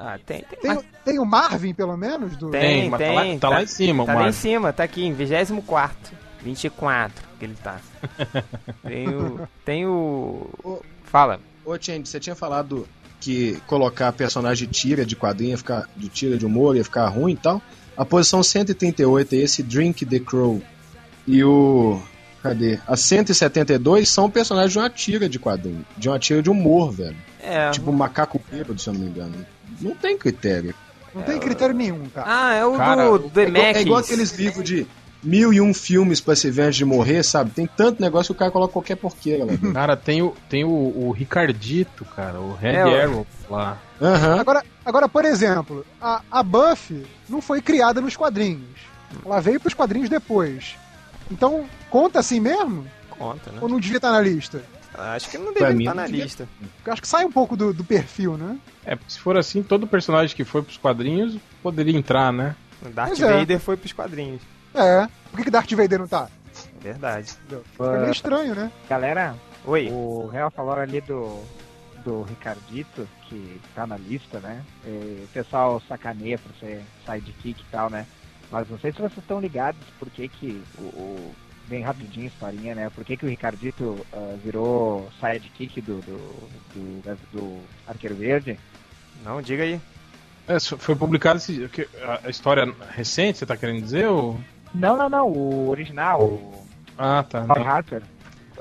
[0.01, 2.51] Ah, tem, tem, Tem, mas- o- tem o Marvin, pelo menos, do.
[2.51, 4.73] Tem, mas tá tem, lá, tá tá- lá em cima, Tá o lá em cima,
[4.73, 6.17] tá aqui em 24.
[6.41, 7.81] 24 que ele tá.
[8.87, 9.41] Tem o.
[9.65, 10.81] Tem o.
[11.05, 11.41] Fala.
[11.69, 12.89] Ô, Change, você tinha falado
[13.21, 17.07] que colocar personagem de tira de quadrinho, ia ficar, de tira de humor, ia ficar
[17.09, 17.61] ruim e tal.
[17.95, 20.63] A posição 138 é esse Drink the Crow.
[21.27, 22.01] E o.
[22.43, 22.79] Cadê?
[22.87, 25.85] A 172 são personagens de uma tira de quadrinho.
[25.95, 27.17] De uma tira de humor, velho.
[27.43, 27.71] É.
[27.71, 29.35] Tipo Macaco Bêbado, se eu não me engano.
[29.79, 30.75] Não tem critério.
[31.15, 32.27] Não tem critério nenhum, cara.
[32.31, 34.87] Ah, é o Cara, do, do É igual, é igual aqueles livros de
[35.23, 37.51] mil e um filmes pra se ver antes de morrer, sabe?
[37.51, 39.73] Tem tanto negócio que o cara coloca qualquer porqueira lá dentro.
[39.73, 43.79] Cara, tem o, tem o, o Ricardito, cara, o Red É, Arrow lá.
[44.01, 44.41] Aham.
[44.41, 48.79] Agora, agora, por exemplo, a, a Buffy não foi criada nos quadrinhos.
[49.25, 50.77] Ela veio pros quadrinhos depois.
[51.31, 52.87] Então, conta assim mesmo?
[53.11, 53.59] Conta, né?
[53.61, 54.63] Ou não devia estar na lista?
[54.95, 56.25] Acho que não deveria mim, estar não na devia.
[56.25, 56.49] lista.
[56.87, 58.57] Acho que sai um pouco do, do perfil, né?
[58.85, 62.55] É, porque se for assim, todo personagem que foi pros quadrinhos poderia entrar, né?
[62.85, 63.39] O Darth Pois é.
[63.39, 64.41] Vader foi pros quadrinhos.
[64.75, 65.07] É.
[65.31, 66.29] Por que, que Darth Vader não tá?
[66.81, 67.35] É verdade.
[67.51, 68.71] É meio estranho, né?
[68.89, 69.89] Galera, Oi.
[69.91, 71.43] o Real falou ali do,
[72.05, 74.63] do Ricardito, que tá na lista, né?
[74.87, 78.07] E o pessoal sacaneia por ser sidekick e tal, né?
[78.51, 81.35] Mas não sei se vocês estão ligados por que que o, o-
[81.69, 82.91] bem rapidinho a historinha, né?
[82.95, 88.59] Por que que o Ricardito ah, virou sidekick do, do, do, do Arqueiro Verde?
[89.23, 89.79] Não, diga aí.
[90.47, 94.07] É, foi publicado esse, que- a, a história recente, você tá querendo dizer?
[94.09, 94.41] Ou...
[94.75, 96.65] Não, não, não, o original, o
[96.97, 97.43] Ah, tá.
[97.43, 98.03] Não, Harper.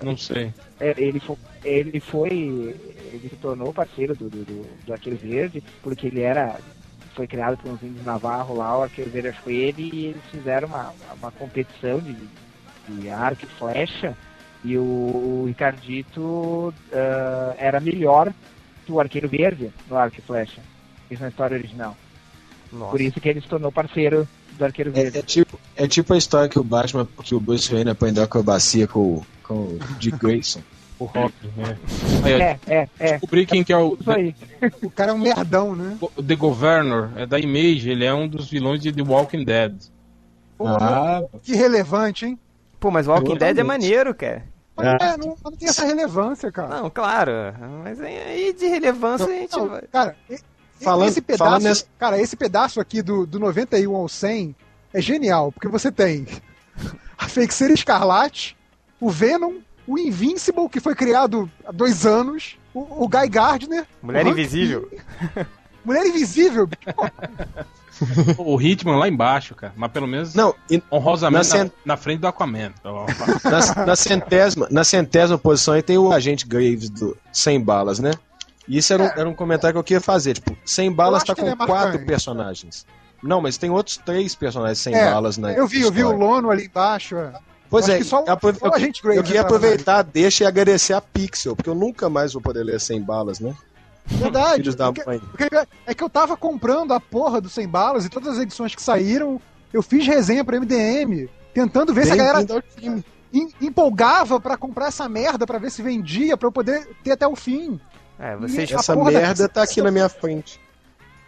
[0.02, 0.54] não sei.
[0.80, 2.32] É, ele foi, ele foi,
[3.12, 4.46] ele se tornou parceiro do, do,
[4.86, 6.60] do, Arqueiro Verde, porque ele era,
[7.15, 10.67] foi criado por uns índios navarro lá, o Arqueiro Verde foi ele, e eles fizeram
[10.67, 12.15] uma, uma competição de,
[12.89, 14.15] de arco e flecha,
[14.63, 18.32] e o Ricardito ah, era melhor
[18.86, 20.62] que o Arqueiro Verde no arco e flecha.
[21.12, 21.96] Isso na história original.
[22.72, 22.91] Nossa.
[22.91, 25.17] Por isso que ele se tornou parceiro do Arqueiro Verde.
[25.17, 28.24] É, é tipo, é tipo a história que o Batman, que o Bruce Wayne aprendeu
[28.24, 30.62] a acrobacia com, o- com o Dick Grayson.
[31.00, 31.78] O Robin, né?
[32.26, 33.12] É, é, é.
[33.12, 34.36] descobri quem que é o Isso aí.
[34.82, 35.96] O cara é um merdão, né?
[36.02, 39.76] o The Governor, é da Image, ele é um dos vilões de The Walking Dead.
[40.60, 42.39] Ah, Que relevante, hein?
[42.80, 44.43] Pô, mas Walking Dead é maneiro, cara.
[44.80, 45.06] É.
[45.13, 46.82] é, não, não tem essa relevância, cara.
[46.82, 47.32] Não, claro.
[47.84, 49.82] Mas aí de relevância a gente Não, vai.
[49.91, 50.15] cara,
[50.82, 54.56] Falando- esse pedaço, falando nessa- cara, esse pedaço aqui do, do 91 ao 100
[54.94, 56.26] é genial, porque você tem
[57.18, 58.56] a Feiticeira Escarlate,
[59.00, 59.56] o Venom,
[59.88, 64.92] o Invincible, que foi criado há dois anos, o, o Guy Gardner, Mulher Invisível.
[65.86, 66.68] Mulher Invisível,
[68.38, 69.74] O Hitman lá embaixo, cara.
[69.76, 72.72] Mas pelo menos não, e honrosamente na na, cen- na frente do Aquaman.
[72.84, 73.06] Ó,
[73.44, 78.12] na, na centésima, na centésima posição aí tem o agente Graves do 100 balas, né?
[78.67, 80.34] E isso era um, era um comentário que eu queria fazer.
[80.34, 82.06] Tipo, 100 balas tá com é quatro marcante.
[82.06, 82.86] personagens.
[83.23, 86.12] Não, mas tem outros três personagens sem É, balas na eu vi, eu vi o
[86.12, 86.25] história.
[86.25, 87.15] Lono ali embaixo.
[87.15, 87.34] é.
[87.69, 91.75] Pois é, só só eu, eu queria aproveitar, deixa e agradecer a Pixel, porque eu
[91.75, 93.53] nunca mais vou poder ler 100 balas, né?
[94.06, 94.56] Verdade.
[94.62, 95.21] Filhos da mãe.
[95.86, 98.82] é que eu tava comprando a porra do 100 balas e todas as edições que
[98.82, 99.41] saíram,
[99.73, 102.63] eu fiz resenha pro MDM, tentando ver se a galera
[103.34, 107.27] em- empolgava pra comprar essa merda pra ver se vendia, pra eu poder ter até
[107.27, 107.77] o fim.
[108.19, 110.60] É, vocês, Essa da merda tá aqui na minha frente.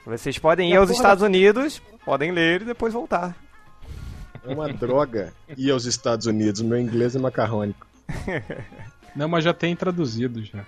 [0.05, 3.35] vocês podem ir aos Estados Unidos, podem ler e depois voltar.
[4.45, 6.61] É uma droga ir aos Estados Unidos.
[6.61, 7.85] Meu inglês é macarrônico.
[9.15, 10.63] Não, mas já tem traduzido já.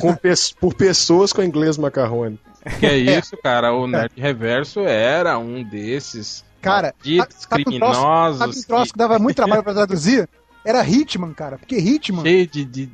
[0.00, 0.14] Com
[0.60, 2.42] por pessoas com inglês macarrônico.
[2.78, 3.72] Que é isso, cara.
[3.72, 8.92] O Nerd Reverso era um desses Cara, malditos sabe um troço- criminosos Sabe um troço
[8.92, 10.28] que dava muito trabalho pra traduzir?
[10.64, 11.58] Era Hitman, cara.
[11.58, 12.90] Porque que- Hitman cheio de, de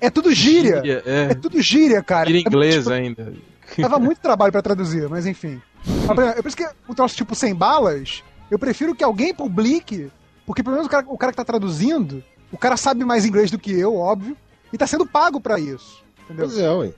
[0.00, 0.76] é tudo gíria.
[0.76, 2.26] gíria, é, É tudo gíria, cara.
[2.26, 3.32] gíria É inglês tipo, ainda.
[3.78, 5.60] Dava muito trabalho pra traduzir, mas enfim.
[5.84, 9.04] Mas, por exemplo, é por isso que o troço tipo sem balas, eu prefiro que
[9.04, 10.10] alguém publique,
[10.46, 13.50] porque pelo menos o cara, o cara que tá traduzindo, o cara sabe mais inglês
[13.50, 14.36] do que eu, óbvio,
[14.72, 16.02] e tá sendo pago pra isso.
[16.24, 16.46] Entendeu?
[16.46, 16.88] Pois é, ué.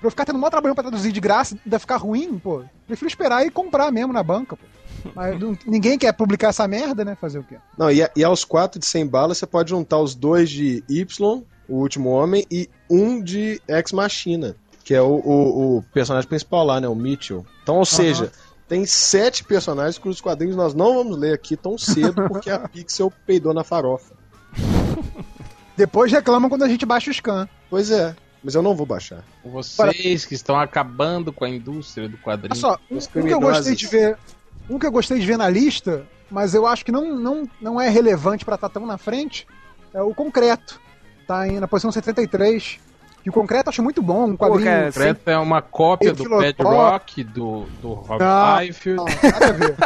[0.00, 3.06] Pra eu ficar tendo maior trabalho pra traduzir de graça ainda ficar ruim, pô, prefiro
[3.08, 4.62] esperar e comprar mesmo na banca, pô.
[5.14, 7.16] Mas não- ninguém quer publicar essa merda, né?
[7.20, 7.56] Fazer o quê?
[7.78, 10.84] Não, e, a- e aos quatro de 100 balas você pode juntar os dois de
[10.88, 16.28] Y, o último homem, e um de Ex Machina, que é o, o- o personagem
[16.28, 16.88] principal lá, né?
[16.88, 17.46] O Mitchell.
[17.62, 18.30] Então, ou seja,
[18.68, 23.12] tem sete personagens cujos quadrinhos nós não vamos ler aqui tão cedo porque a Pixel
[23.26, 24.14] peidou na farofa.
[25.76, 27.48] Depois reclamam quando a gente baixa o scan.
[27.70, 29.24] Pois é, mas eu não vou baixar.
[29.44, 32.52] Vocês que estão acabando com a indústria do quadrinho.
[32.52, 34.18] Olha só, um, um que eu gostei de ver.
[34.70, 37.80] Um que eu gostei de ver na lista, mas eu acho que não, não, não
[37.80, 39.44] é relevante pra estar tão na frente,
[39.92, 40.80] é o concreto.
[41.26, 42.78] Tá em, na posição 73.
[43.26, 44.64] E o concreto eu acho muito bom, um quadrinho.
[44.64, 46.28] cara, Concreto é uma cópia do.
[46.28, 48.60] Bad Rock, do, do Rob Não.
[48.60, 48.96] Liefeld.
[48.96, 49.76] Não, nada a ver.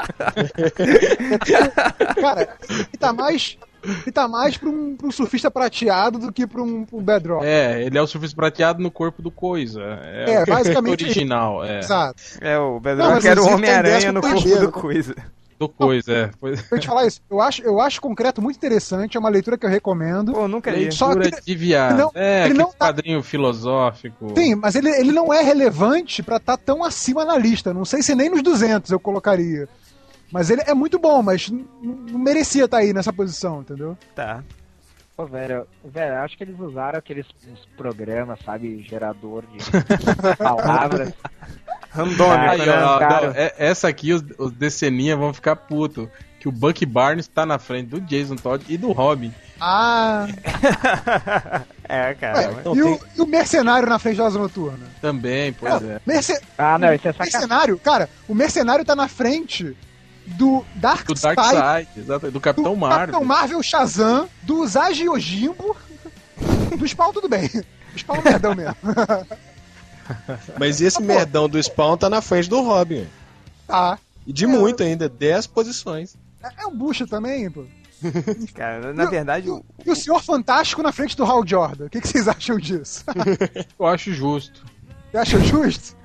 [2.20, 3.58] Cara, ele tá mais.
[3.84, 7.02] Ele tá mais pra um, pra um surfista prateado do que pra um, pra um
[7.02, 7.44] bedrock.
[7.44, 9.82] É, ele é o surfista prateado no corpo do Coisa.
[10.02, 11.78] É, É, o basicamente original, é.
[11.80, 12.22] Exato.
[12.40, 15.14] É, o Não, Bedrock mas era o Homem-Aranha no corpo do coisa.
[15.56, 16.30] Do Coisa, é.
[16.40, 19.56] Pois- Pra te falar isso, eu acho, eu acho concreto muito interessante, é uma leitura
[19.56, 20.32] que eu recomendo.
[20.32, 20.90] Pô, nunca li.
[20.90, 21.92] Só que- de viado.
[21.92, 24.32] ele não- é, ele aquele não tá- quadrinho filosófico.
[24.36, 27.72] Sim, mas ele, ele não é relevante pra estar tão acima na lista.
[27.72, 29.68] Não sei se nem nos 200 eu colocaria.
[30.34, 31.48] Mas ele é muito bom, mas
[31.80, 33.96] não merecia estar aí nessa posição, entendeu?
[34.16, 34.42] Tá.
[35.16, 37.24] Pô, velho, velho, acho que eles usaram aqueles
[37.76, 39.58] programas, sabe, gerador de
[40.36, 41.12] palavras.
[41.88, 42.74] Randômico, Aí, né?
[43.36, 46.10] é- essa aqui os, os Deceninha vão ficar puto.
[46.40, 49.32] Que o Bucky Barnes tá na frente do Jason Todd e do Robin.
[49.60, 50.26] Ah,
[51.88, 52.50] É, cara.
[52.50, 54.84] ué, e, tem- o, e o Mercenário na frente da Asa Noturna?
[55.00, 56.00] Também, pois é.
[56.04, 57.38] Merce- Ah, não, isso é sacanagem.
[57.40, 59.76] Mercenário, cara, o Mercenário tá na frente
[60.26, 62.98] do Dark Do Side, Darkseid, exato, do Capitão do Marvel.
[62.98, 65.76] Capitão Marvel Shazam, do Zagi Yojimbo,
[66.78, 67.50] do Spawn tudo bem.
[67.94, 68.76] O Spawn é um merdão mesmo.
[70.58, 73.06] Mas esse merdão do Spawn tá na frente do Robin.
[73.66, 73.98] Tá.
[74.26, 76.16] E de muito ainda, 10 posições.
[76.42, 77.64] É, é um bucha também, pô.
[78.54, 81.86] Cara, na verdade, o E o Senhor Fantástico na frente do Hal Jordan.
[81.86, 83.04] O que, que vocês acham disso?
[83.78, 84.64] Eu acho justo.
[85.10, 85.96] Você acha justo?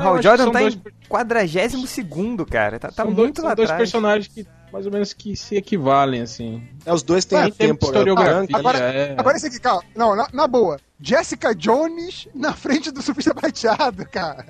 [0.00, 2.78] Acho Jordan tá são em 42 segundo, cara.
[2.78, 3.78] Tá, tá são muito dois, lá são dois atrás.
[3.90, 6.62] personagens que mais ou menos que se equivalem, assim.
[6.84, 8.58] É, os dois têm termos de temporada historiografia, branca.
[8.58, 9.14] Agora- é.
[9.16, 9.82] Agora esse aqui, calma.
[9.96, 10.78] Não, na, na boa.
[11.00, 14.46] Jessica Jones na frente do surfista prateado, cara.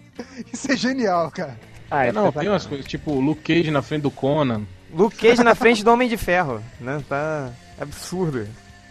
[0.53, 1.59] Isso é genial, cara.
[1.91, 4.63] Ah, isso não, é tem umas coisas, tipo o Luke Cage na frente do Conan.
[4.93, 7.03] Luke Cage na frente do Homem de Ferro, né?
[7.09, 8.47] Tá absurdo.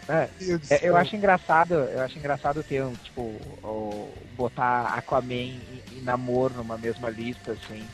[0.10, 0.30] É,
[0.70, 6.02] é, eu acho engraçado, eu acho engraçado ter um, tipo, o, botar Aquaman e, e
[6.04, 7.86] Namor numa mesma lista, assim.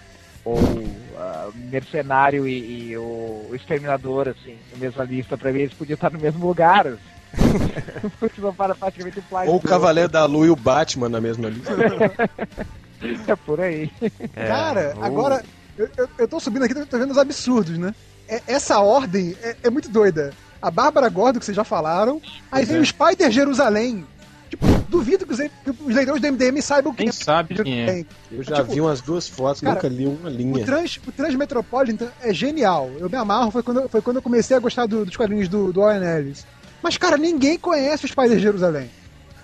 [0.45, 5.95] Ou uh, Mercenário e, e o, Exterminador, assim, na mesma lista, pra ver eles podiam
[5.95, 6.87] estar no mesmo lugar.
[6.87, 6.99] Assim.
[8.55, 11.73] para praticamente Ou o Cavaleiro da Lua e o Batman na mesma lista.
[13.27, 13.91] é por aí.
[14.35, 15.43] É, Cara, agora
[15.77, 17.93] eu, eu, eu, tô subindo aqui, tô vendo os absurdos, né?
[18.27, 20.31] É, essa ordem é, é, muito doida.
[20.63, 22.21] A Bárbara Gordo, que vocês já falaram.
[22.49, 22.79] Aí vem é.
[22.79, 24.07] o Spider Jerusalém.
[24.49, 27.11] Tipo, duvido que os, que os leitores do MDM saibam quem, quem é.
[27.11, 28.05] sabe quem é.
[28.31, 30.55] Eu já tipo, vi umas duas fotos, cara, nunca li uma linha.
[30.55, 32.89] O, Trans, o Transmetropolitan é genial.
[32.97, 35.73] Eu me amarro, foi quando, foi quando eu comecei a gostar do, dos quadrinhos do,
[35.73, 36.45] do Owen Ellis.
[36.81, 38.89] Mas, cara, ninguém conhece o Spider Jerusalém.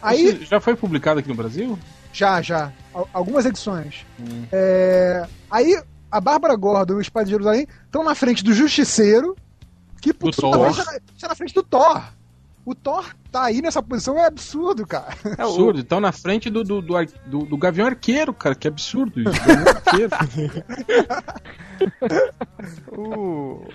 [0.01, 1.77] Aí, já foi publicado aqui no Brasil?
[2.13, 2.71] Já, já.
[3.11, 4.05] Algumas edições.
[4.17, 4.45] Hum.
[4.53, 5.27] É...
[5.51, 9.35] Aí a Bárbara Gordon e o Spider de Jerusalém estão na frente do Justiceiro,
[10.01, 10.69] que do Thor.
[11.15, 12.03] está na frente do Thor.
[12.65, 15.15] O Thor tá aí nessa posição é absurdo, cara.
[15.37, 15.79] É absurdo.
[15.79, 16.95] Estão na frente do, do, do,
[17.25, 18.53] do, do Gavião Arqueiro, cara.
[18.53, 19.31] Que absurdo isso.
[19.85, 20.63] Gavião Arqueiro.
[22.99, 23.67] uh,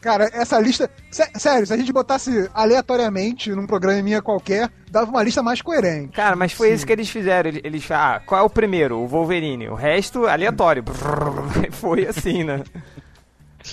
[0.00, 0.90] Cara, essa lista.
[1.10, 6.12] Sério, se a gente botasse aleatoriamente num programa minha qualquer, dava uma lista mais coerente.
[6.12, 6.74] Cara, mas foi Sim.
[6.74, 7.48] isso que eles fizeram.
[7.48, 8.98] Eles, eles ah, qual é o primeiro?
[8.98, 9.68] O Wolverine.
[9.68, 10.84] O resto, aleatório.
[11.72, 12.62] foi assim, né?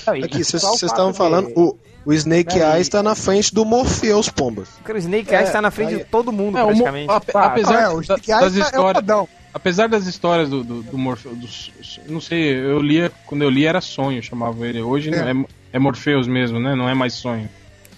[0.07, 4.69] Aqui, vocês estavam falando, o, o Snake Eyes está na frente do Morpheus, Pombas.
[4.83, 7.11] Cara, o Snake Eyes está na frente de todo mundo, é, praticamente.
[7.11, 9.03] O, apesar é, o Snake das, das histórias...
[9.09, 11.71] É apesar das histórias do, do, do Morpheus,
[12.07, 14.81] não sei, eu lia, quando eu li era sonho, chamava ele.
[14.81, 16.75] Hoje é, é, é Morpheus mesmo, né?
[16.75, 17.49] Não é mais sonho.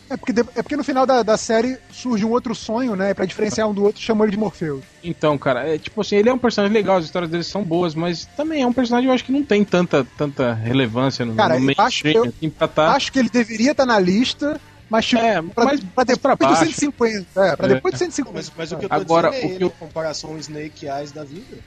[0.09, 3.13] É porque, é porque no final da, da série surge um outro sonho, né?
[3.13, 4.83] Pra diferenciar um do outro, chamou ele de Morpheus.
[5.03, 7.93] Então, cara, é tipo assim, ele é um personagem legal, as histórias dele são boas,
[7.93, 11.59] mas também é um personagem eu acho que não tem tanta, tanta relevância no, cara,
[11.59, 12.91] no mainstream, acho, assim, pra tá...
[12.91, 16.37] acho que ele deveria estar tá na lista, mas tipo, é, pra, mas, pra depois
[16.37, 17.25] pra de 150.
[17.35, 17.73] É, pra é.
[17.75, 18.33] depois de 150.
[18.37, 19.69] Mas, mas o que eu tô Agora, dizendo é o que eu...
[19.71, 21.57] comparação ao Snake Eyes da vida.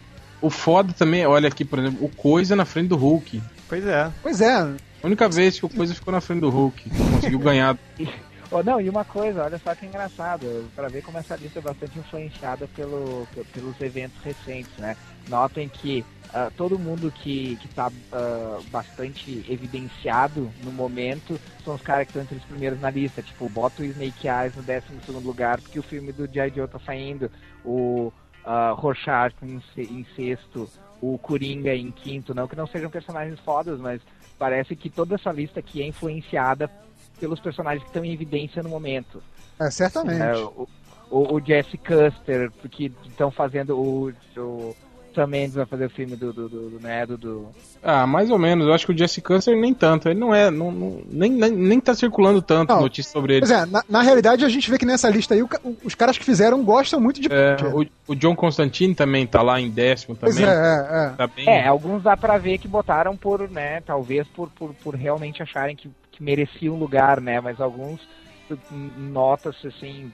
[0.41, 3.43] O foda também, olha aqui, por exemplo, o Coisa na frente do Hulk.
[3.68, 4.11] Pois é.
[4.22, 4.55] Pois é.
[5.03, 7.76] A única vez que o Coisa ficou na frente do Hulk, conseguiu ganhar.
[8.53, 11.62] Oh, não, e uma coisa, olha só que engraçado, para ver como essa lista é
[11.62, 14.96] bastante influenciada pelo, pelos eventos recentes, né?
[15.28, 21.82] Notem que uh, todo mundo que, que tá uh, bastante evidenciado no momento são os
[21.82, 23.22] caras que estão entre os primeiros na lista.
[23.22, 26.51] Tipo, bota o Snake Eyes no 12 lugar, porque o filme do G.I.
[26.51, 27.30] Joe tá saindo.
[27.64, 28.12] O
[28.44, 30.68] uh, Rorschach em, em sexto,
[31.01, 32.34] o Coringa em quinto.
[32.34, 34.03] Não que não sejam personagens fodas, mas
[34.36, 36.68] parece que toda essa lista aqui é influenciada
[37.20, 39.22] pelos personagens que estão em evidência no momento.
[39.60, 40.22] É, certamente.
[40.22, 40.66] É, o,
[41.10, 44.74] o, o, Jesse Custer, que estão fazendo o, o
[45.14, 47.48] Sam Mendes vai fazer o filme do, do, do, do, né, do, do...
[47.82, 48.66] Ah, mais ou menos.
[48.66, 50.08] Eu acho que o Jesse Custer nem tanto.
[50.08, 50.50] Ele não é.
[50.50, 52.82] Não, não nem, nem, nem tá circulando tanto não.
[52.82, 53.40] notícia sobre ele.
[53.40, 55.48] Pois é, na, na, realidade a gente vê que nessa lista aí o,
[55.84, 57.28] os caras que fizeram gostam muito de.
[57.32, 60.34] É, o, o, John Constantine também tá lá em décimo também.
[60.34, 61.08] Pois é, é, é.
[61.16, 61.48] Tá bem...
[61.48, 65.74] é, alguns dá pra ver que botaram por, né, talvez por, por, por realmente acharem
[65.74, 65.90] que,
[66.20, 67.40] que merecia um lugar, né?
[67.40, 68.00] Mas alguns
[68.96, 70.12] nota-se assim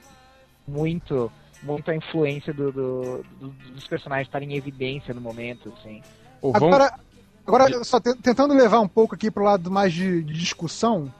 [0.67, 1.31] muito
[1.63, 6.03] muito a influência do, do, do, dos personagens estarem em evidência no momento, assim.
[6.53, 6.93] Agora,
[7.45, 11.11] agora só tentando levar um pouco aqui pro lado mais de, de discussão,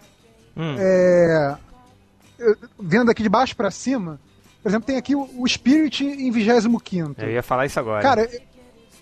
[0.55, 0.75] hum.
[0.77, 1.57] é,
[2.79, 4.19] vendo aqui de baixo para cima,
[4.61, 8.03] por exemplo, tem aqui o, o Spirit em 25 Eu ia falar isso agora.
[8.03, 8.29] Cara,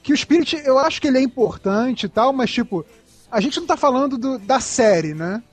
[0.01, 2.85] que o Spirit, eu acho que ele é importante e tal, mas tipo,
[3.29, 5.43] a gente não tá falando do, da série, né?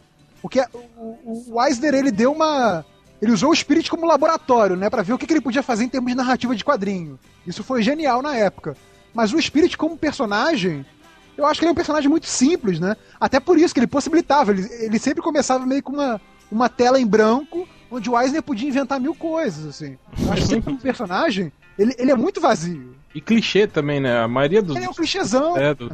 [0.42, 2.84] Porque o, o Eisner, ele deu uma
[3.22, 5.84] ele usou o Spirit como laboratório, né, para ver o que, que, ele podia fazer
[5.84, 7.16] em termos de narrativa de quadrinho.
[7.46, 8.76] Isso foi genial na época.
[9.14, 10.84] Mas o Spirit como personagem,
[11.38, 12.96] eu acho que ele é um personagem muito simples, né?
[13.20, 16.20] Até por isso que ele possibilitava, ele, ele sempre começava meio com uma,
[16.50, 19.96] uma tela em branco, onde o Eisner podia inventar mil coisas, assim.
[20.20, 22.96] Eu acho que sempre um personagem, ele, ele é muito vazio.
[23.14, 24.18] E clichê também, né?
[24.18, 24.74] A maioria dos...
[24.74, 25.56] Ele é um clichêzão.
[25.56, 25.92] É, do,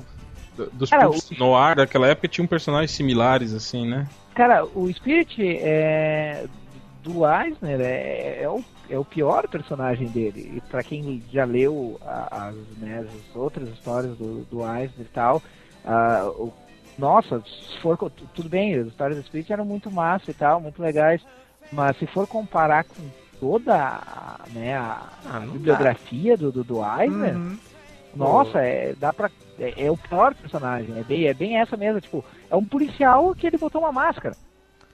[0.56, 1.16] do, dos Cara, o...
[1.38, 4.08] no ar daquela época tinham personagens similares, assim, né?
[4.38, 6.46] Cara, o Spirit é
[7.02, 10.52] do Eisner é, é, o, é o pior personagem dele.
[10.54, 11.98] E para quem já leu
[12.30, 15.42] as, né, as outras histórias do, do Eisner e tal,
[15.84, 16.52] uh, o,
[16.96, 17.98] nossa, se for
[18.32, 21.20] tudo bem, as histórias do Spirit eram muito massa e tal, muito legais,
[21.72, 23.02] mas se for comparar com
[23.40, 27.58] toda a, né, a, ah, a bibliografia do, do, do Eisner, uhum.
[28.14, 29.28] nossa, é, dá pra,
[29.58, 33.34] é, é, o pior personagem, é bem, é bem essa mesmo, tipo, é um policial
[33.34, 34.36] que ele botou uma máscara.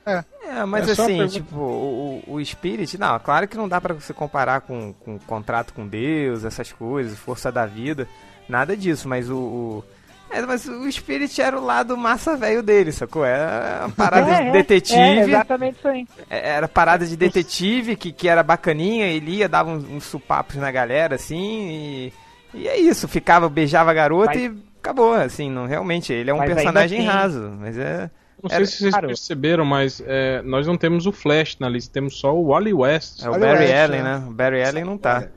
[0.07, 0.23] É.
[0.43, 4.13] é, mas é assim, tipo, o, o Spirit, não, claro que não dá para você
[4.13, 8.07] comparar com, com contrato com Deus, essas coisas, força da vida,
[8.47, 9.85] nada disso, mas o, o
[10.31, 13.25] É, mas o Spirit era o lado massa velho dele, sacou?
[13.25, 15.01] Era uma parada É, de é, detetive.
[15.01, 16.07] É, exatamente isso aí.
[16.29, 20.57] É, Era parada de detetive, que, que era bacaninha, ele ia, dava uns, uns supapos
[20.57, 21.39] na galera, assim,
[21.71, 22.13] e,
[22.53, 26.35] e é isso, ficava, beijava a garota Mas- e acabou, assim, não, realmente, ele é
[26.35, 28.11] um Mas personagem assim- raso, mas é...
[28.43, 29.07] Não Era- sei se vocês Claro.
[29.07, 33.22] perceberam, mas é, nós não temos o Flash na lista, temos só o Wally West.
[33.22, 34.18] É o Olha Barry o Ash, Allen, né?
[34.18, 34.26] né?
[34.28, 35.28] O Barry Allen não tá.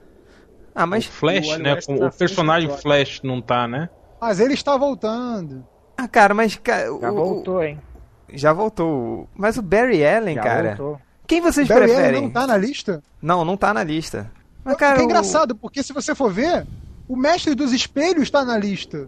[0.75, 1.05] Ah, o mas...
[1.05, 1.73] Flash, o Wally né?
[1.75, 3.89] West com- tá o personagem Flash não tá, né?
[4.19, 5.65] Mas ele está voltando.
[5.97, 6.57] Ah, cara, mas...
[6.57, 7.79] ca- o- Já voltou, hein?
[8.33, 9.29] Já voltou.
[9.33, 10.75] Mas o Barry Allen, Já cara...
[10.75, 11.01] voltou.
[11.25, 12.07] Quem vocês Barry preferem?
[12.09, 13.01] Allen não tá na lista?
[13.21, 14.29] Não, não tá na lista.
[14.65, 16.65] Mas, que cara, é o- engraçado, porque se você for ver,
[17.07, 19.07] o mestre dos espelhos está na lista.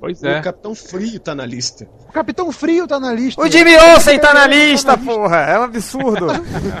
[0.00, 0.40] Pois O é.
[0.40, 1.86] Capitão Frio tá na lista.
[2.08, 3.40] O Capitão Frio tá na lista.
[3.40, 5.38] O Jimmy Olsen tá na lista, porra!
[5.38, 6.26] É um absurdo.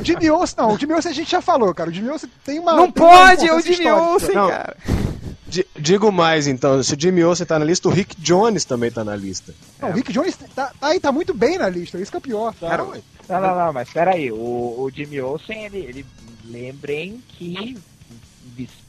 [0.00, 1.90] O Jimmy Olsen, não, o Jimmy Olsen a gente já falou, cara.
[1.90, 2.74] O Jimmy Olsen tem uma.
[2.74, 3.96] Não tem uma pode, é o Jimmy histórica.
[4.02, 4.48] Olsen, Não.
[4.48, 4.76] cara.
[5.46, 8.90] Di- Digo mais, então, se o Jimmy Olsen tá na lista, o Rick Jones também
[8.90, 9.54] tá na lista.
[9.80, 12.18] Não, o Rick Jones tá, tá aí, tá muito bem na lista, isso que é
[12.18, 12.54] o pior.
[12.58, 13.00] Cara, ué.
[13.28, 16.06] Não, não, não, mas peraí, o, o Jimmy Olsen, ele, ele
[16.46, 17.76] lembrem que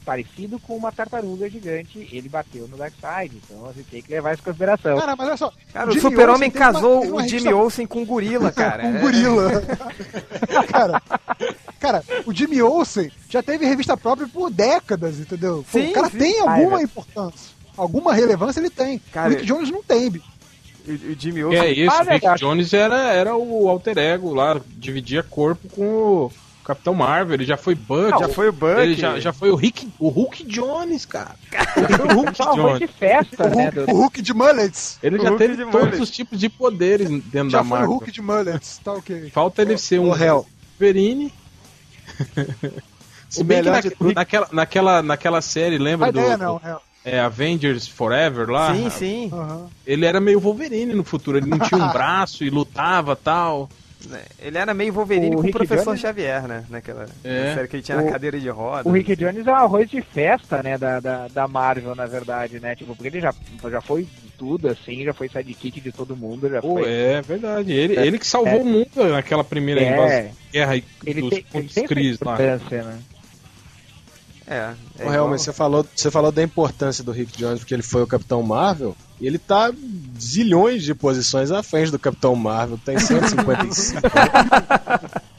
[0.04, 4.32] parecido com uma tartaruga gigante, ele bateu no Darkseid, então a gente tem que levar
[4.32, 4.98] isso em consideração.
[4.98, 5.52] Cara, mas olha só.
[5.72, 8.82] Cara, o Super-Homem casou uma o Jimmy revista- Olsen com um gorila, cara.
[8.82, 9.50] com um É- gorila.
[10.68, 11.02] cara,
[11.80, 15.64] cara, o Jimmy Olsen já teve revista própria por décadas, entendeu?
[15.70, 16.18] Sim, o cara sim.
[16.18, 17.54] tem Ah, é alguma importância.
[17.76, 18.98] Alguma relevância ele tem.
[19.12, 20.32] Cara, o Rick Jones não tem, bicho.
[20.86, 21.60] O, Jimmy Olsen.
[21.60, 22.34] é isso, Ah, o Rick.
[22.38, 26.32] Jones era, era o alter ego lá, dividia corpo com o
[26.64, 28.80] Capitão Marvel, ele já foi Buck, já foi o Buck.
[28.80, 31.34] ele já, já foi o Rick, o Hulk Jones, cara.
[32.10, 32.90] o Hulk Jones.
[32.98, 33.64] festa, O né?
[33.64, 34.98] Hulk, do- o Hulk de Mullets.
[35.02, 36.00] Ele O já Hulk teve todos mullet.
[36.02, 37.90] os tipos de poderes dentro Já da foi o Marvel.
[37.90, 39.30] Hulk de Mullets, tá ok.
[39.30, 40.46] Falta ele ser um réu.
[40.80, 41.32] Wolverine.
[43.28, 46.56] Se O bem que melhor na- de naquela, naquela, naquela série, lembra do, ideia não,
[46.58, 46.66] do-
[47.04, 47.16] é.
[47.16, 48.74] é, Avengers Forever lá?
[48.74, 49.30] Sim, sim.
[49.32, 49.66] Aham.
[49.86, 53.68] Ele era meio Wolverine no futuro, ele não tinha um braço e lutava tal.
[54.40, 56.64] Ele era meio Wolverine O com o professor Jones- Xavier, né?
[56.68, 57.54] Naquela É.
[57.54, 58.88] série que ele tinha na O- cadeira de roda.
[58.88, 62.60] O Rick Jones é um arroz de festa, né, da, da, da Marvel, na verdade,
[62.60, 62.74] né?
[62.74, 63.34] Tipo, porque ele já,
[63.70, 64.06] já foi
[64.38, 66.88] tudo, assim, já foi sidekick de todo mundo, já Pô, foi...
[66.90, 67.72] é verdade.
[67.72, 68.06] Ele, É.
[68.06, 68.62] ele que salvou É.
[68.62, 69.92] o mundo naquela primeira É.
[69.92, 72.38] invasão, guerra aí Ele dos tem, ele pontos tem essa Cris lá.
[72.38, 72.98] né?
[74.46, 74.74] É.
[74.98, 78.02] é Real, mas você falou, você falou da importância do Rick Jones porque ele foi
[78.02, 79.72] o Capitão Marvel e ele tá
[80.20, 84.00] zilhões de posições à frente do Capitão Marvel, tem 155.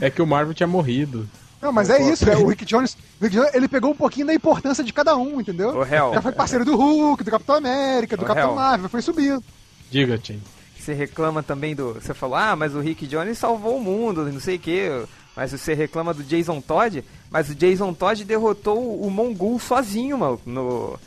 [0.00, 1.28] É que o Marvel tinha morrido.
[1.60, 4.26] Não, mas é isso, é, o Rick Jones, o Rick Jones, ele pegou um pouquinho
[4.26, 5.76] da importância de cada um, entendeu?
[5.76, 8.56] Ô, Hel, Já foi parceiro do Hulk, do Capitão América, do Ô, Capitão Hel.
[8.56, 9.44] Marvel, foi subindo.
[9.90, 10.40] Diga, Tim.
[10.78, 11.94] você reclama também do.
[11.94, 15.04] Você falou, ah, mas o Rick Jones salvou o mundo, não sei o quê.
[15.36, 20.40] Mas você reclama do Jason Todd, mas o Jason Todd derrotou o Mongul sozinho, mano.
[20.44, 20.98] No,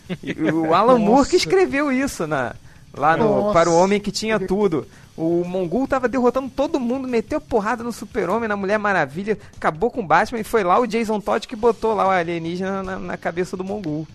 [0.53, 2.55] o Alan Moore que escreveu isso na,
[2.95, 3.53] lá no Nossa.
[3.53, 4.87] Para o Homem que Tinha Tudo.
[5.15, 9.99] O Mongul tava derrotando todo mundo, meteu porrada no Super-Homem, na Mulher Maravilha, acabou com
[10.01, 13.17] o Batman e foi lá o Jason Todd que botou lá o alienígena na, na
[13.17, 14.07] cabeça do Mongul.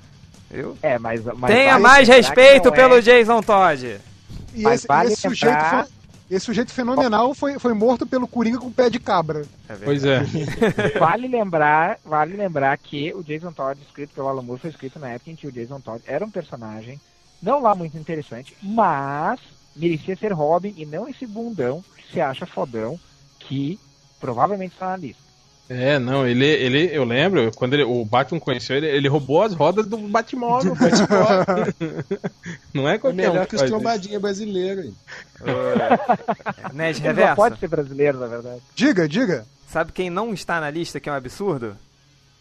[0.50, 0.76] Viu?
[0.82, 1.22] É, mas...
[1.24, 4.00] mas Tenha vale mais respeito é- pelo Jason Todd.
[4.54, 5.97] E Mas esse, vale esse sujeito, lembrar- foi-
[6.30, 9.44] esse sujeito fenomenal foi, foi morto pelo Coringa com pé de cabra.
[9.84, 10.20] Pois é.
[10.98, 15.08] Vale lembrar, vale lembrar que o Jason Todd, escrito pelo Alan Moore, foi escrito na
[15.08, 17.00] época em que o Jason Todd era um personagem
[17.40, 19.40] não lá muito interessante, mas
[19.74, 22.98] merecia ser Robin e não esse bundão que se acha fodão
[23.38, 23.78] que
[24.20, 25.27] provavelmente está na lista.
[25.68, 29.52] É, não, ele, ele eu lembro, quando ele- o Batman conheceu ele, ele roubou as
[29.52, 30.74] rodas do Batmóvel.
[32.72, 34.80] Não é É qualquer um melhor que os trombadinha brasileiro.
[34.82, 34.94] hein?
[35.38, 37.36] Só Reverso.
[37.36, 38.62] pode ser brasileiro, na verdade.
[38.74, 39.46] Diga, diga.
[39.70, 41.76] Sabe quem não está na lista, que é um absurdo?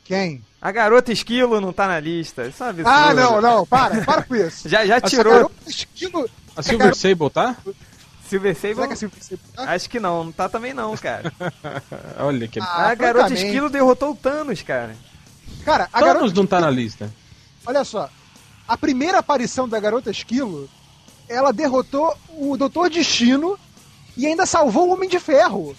[0.06, 0.42] Quem?
[0.62, 2.46] A garota esquilo não tá na lista.
[2.48, 2.90] Isso é um absurdo.
[2.90, 4.70] Ah, não, não, para, para com isso.
[4.70, 5.34] Já, já Essa tirou.
[5.34, 6.30] garota esquilo.
[6.56, 7.56] A Silver Sable, tá?
[8.28, 8.76] Silver Sable?
[8.76, 9.42] Será que é Silver Sable?
[9.58, 11.32] Ah, Acho que não, não tá também não, cara.
[12.20, 12.60] Olha que.
[12.60, 13.46] Ah, a garota francamente.
[13.46, 14.96] esquilo derrotou o Thanos, cara.
[15.64, 16.34] Cara, a Thanos garota.
[16.36, 17.12] não tá na lista.
[17.66, 18.10] Olha só.
[18.68, 20.70] A primeira aparição da garota esquilo,
[21.30, 23.58] ela derrotou o Doutor Destino
[24.16, 25.76] e ainda salvou o Homem de Ferro.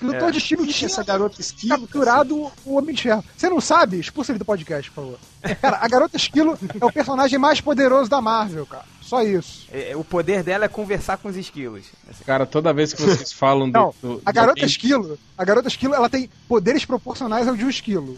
[0.00, 0.32] O Doutor É.
[0.32, 1.78] Destino tinha essa garota esquilo.
[1.82, 3.24] capturado o Homem de Ferro.
[3.36, 4.00] Você não sabe?
[4.00, 5.56] Expulsa ele do podcast, por favor.
[5.60, 8.84] Cara, a garota esquilo é o personagem mais poderoso da Marvel, cara.
[9.12, 9.68] Só isso.
[9.70, 11.84] É, O poder dela é conversar com os esquilos.
[12.24, 13.78] Cara, toda vez que vocês falam do.
[13.78, 17.54] Não, do- a de garota alguém- esquilo, a garota esquilo, ela tem poderes proporcionais ao
[17.54, 18.16] de um esquilo.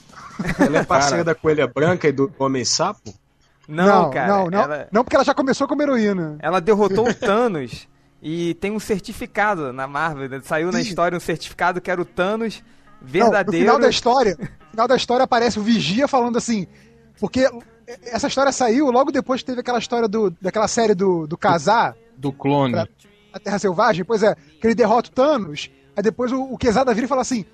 [0.58, 1.24] Ela é parceira Cara.
[1.24, 3.12] da Coelha Branca e do Homem Sapo?
[3.66, 4.26] Não, cara.
[4.28, 6.36] não, não, Ela, não, porque ela já começou como heroína.
[6.38, 7.88] ela derrotou o Thanos
[8.22, 10.28] e tem um certificado na Marvel.
[10.28, 10.40] né?
[10.44, 10.88] Saiu na Sim.
[10.88, 12.62] história um certificado que era o Thanos
[13.00, 13.64] Não, no verdadeiro.
[13.66, 16.66] final da história, no final da história aparece o Vigia falando assim,
[17.18, 17.50] porque
[18.04, 21.94] essa história saiu logo depois que teve aquela história do, daquela série do, do Casar,
[22.16, 22.72] Do clone.
[22.72, 22.88] Pra-
[23.32, 26.94] a Terra Selvagem, pois é, que ele derrota o Thanos, aí depois o, o Quesada
[26.94, 27.44] vira e fala assim,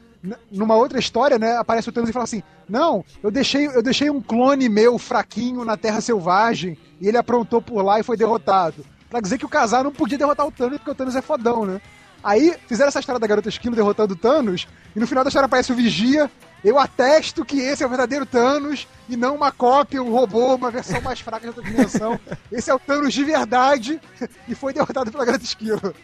[0.53, 4.11] numa outra história, né, aparece o Thanos e fala assim, não, eu deixei, eu deixei
[4.11, 8.85] um clone meu fraquinho na Terra Selvagem, e ele aprontou por lá e foi derrotado.
[9.09, 11.65] Pra dizer que o Casar não podia derrotar o Thanos, porque o Thanos é fodão,
[11.65, 11.81] né?
[12.23, 15.47] Aí fizeram essa história da garota esquilo derrotando o Thanos, e no final da história
[15.47, 16.31] aparece o Vigia.
[16.63, 20.71] Eu atesto que esse é o verdadeiro Thanos e não uma cópia, um robô, uma
[20.71, 22.21] versão mais fraca de outra dimensão.
[22.53, 24.01] Esse é o Thanos de verdade
[24.47, 25.95] e foi derrotado pela garota esquilo.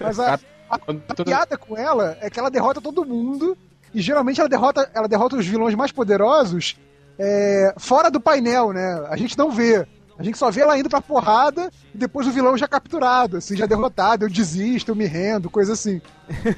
[0.00, 0.38] Mas a,
[0.78, 3.56] Quando- a piada com ela é que ela derrota todo mundo
[3.94, 6.76] e geralmente ela derrota, ela derrota os vilões mais poderosos
[7.18, 9.04] é, fora do painel, né?
[9.08, 9.86] A gente não vê.
[10.18, 13.56] A gente só vê ela indo pra porrada e depois o vilão já capturado, assim,
[13.56, 16.00] já derrotado, eu desisto, eu me rendo, coisa assim.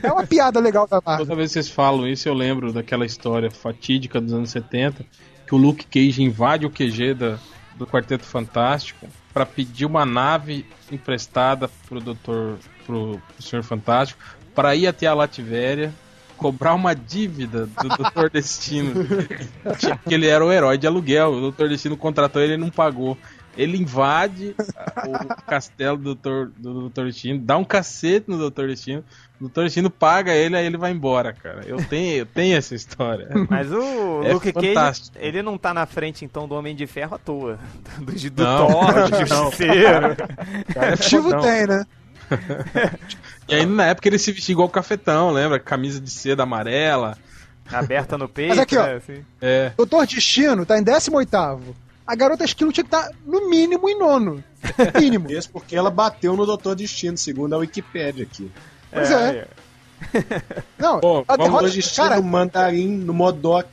[0.03, 1.27] É uma piada legal da Marvel.
[1.27, 5.05] Toda vez que vocês falam isso, eu lembro daquela história fatídica dos anos 70,
[5.47, 7.39] que o Luke Cage invade o QG da,
[7.77, 14.21] do Quarteto Fantástico para pedir uma nave emprestada pro Doutor, pro, pro Senhor Fantástico,
[14.55, 15.93] para ir até a Lativéria,
[16.37, 18.95] cobrar uma dívida do Doutor Destino,
[20.07, 23.19] que ele era o herói de aluguel, o Doutor Destino contratou ele e não pagou.
[23.57, 29.03] Ele invade o castelo do Doutor, do Doutor Destino, dá um cacete no Doutor Destino,
[29.37, 31.63] o Doutor Destino paga ele, aí ele vai embora, cara.
[31.67, 33.29] Eu tenho, eu tenho essa história.
[33.49, 37.17] Mas o É Luke Cage, ele não tá na frente então do Homem de Ferro
[37.17, 37.59] à toa.
[37.99, 39.27] Do, do, do Não, Thor, do.
[39.27, 40.17] Justiceiro.
[40.77, 41.85] É Motivo tem, né?
[43.49, 45.59] E aí na época ele se vestia igual o cafetão, lembra?
[45.59, 47.17] Camisa de seda amarela.
[47.73, 48.51] Aberta no peito.
[48.51, 48.87] Mas aqui, ó.
[48.87, 49.25] né, assim.
[49.41, 49.73] É.
[49.77, 51.11] Doutor Destino tá em 18
[52.09, 54.43] A garota esquilo tinha que estar no mínimo em nono.
[54.99, 55.29] Mínimo.
[55.31, 58.51] Isso porque ela bateu no Doutor Destino, segundo a Wikipédia aqui.
[58.91, 59.47] Pois é.
[60.79, 63.67] Não, Pô, vamos derrota, Doutor Destino cara, no Mandarim, no Modoc.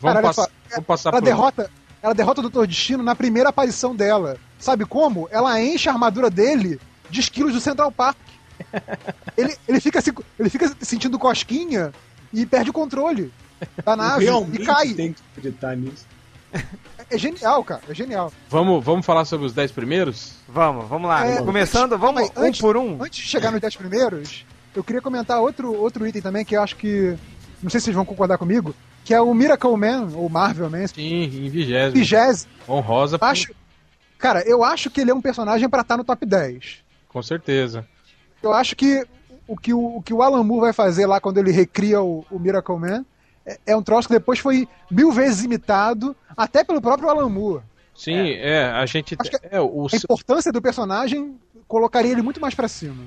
[0.00, 1.70] Vamos, olha passar, só, vamos passar ela pro- derrota,
[2.00, 4.36] ela derrota o Doutor Destino na primeira aparição dela.
[4.58, 5.28] Sabe como?
[5.32, 6.78] Ela enche a armadura dele
[7.10, 8.16] de esquilos do Central Park.
[9.36, 11.92] ele, ele, fica, se- ele fica sentindo cosquinha
[12.32, 13.32] e perde o controle
[13.84, 14.94] da nave Realmente e cai.
[14.94, 16.06] tem que acreditar nisso.
[17.10, 17.82] É genial, cara.
[17.88, 18.32] É genial.
[18.48, 20.34] Vamos, vamos falar sobre os 10 primeiros?
[20.48, 21.26] Vamos, vamos lá.
[21.26, 23.02] É, Começando, vamos mas um antes- por um.
[23.02, 24.44] Antes de chegar nos 10 primeiros,
[24.74, 27.16] eu queria comentar outro, outro item também que eu acho que.
[27.62, 28.74] Não sei se vocês vão concordar comigo,
[29.04, 31.92] que é o Miracle Man, ou Marvel Man, Sim, em vigésimo.
[31.94, 32.50] vigésimo.
[32.68, 33.52] Honrosa, por- Acho,
[34.18, 36.82] cara, eu acho que ele é um personagem pra estar no top 10.
[37.08, 37.86] com certeza.
[38.42, 39.06] Eu acho que
[39.46, 42.24] o que o, o que o Alan Moore vai fazer lá quando ele recria o,
[42.30, 43.04] o Miracle Man
[43.46, 47.62] é, é um troço que depois foi mil vezes imitado, até pelo próprio Alan Moore.
[47.94, 49.16] Sim, é, a gente.
[49.18, 51.36] Acho que É, o, A importância do personagem
[51.68, 53.04] colocaria ele muito mais pra cima.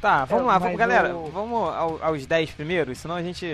[0.00, 1.14] Tá, vamos É, lá, vamos, galera.
[1.14, 3.46] o- Vamos ao- aos 10 primeiros, senão a gente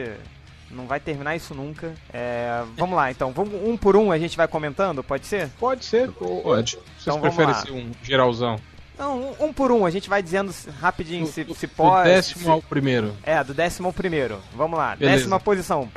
[0.70, 1.92] não vai terminar isso nunca.
[2.12, 3.32] É, vamos lá, então.
[3.32, 5.48] Vamos um por um, a gente vai comentando, pode ser?
[5.58, 6.08] pode ser.
[6.20, 6.72] ou- Pode.
[6.76, 8.60] Vocês Então preferem ser um geralzão?
[8.98, 12.08] Não, um, um por um, a gente vai dizendo se- rapidinho se, se Do pode.
[12.08, 13.12] décimo se- ao primeiro.
[13.24, 14.38] É, do décimo ao primeiro.
[14.54, 15.18] Vamos lá, Beleza.
[15.18, 15.88] décima posição.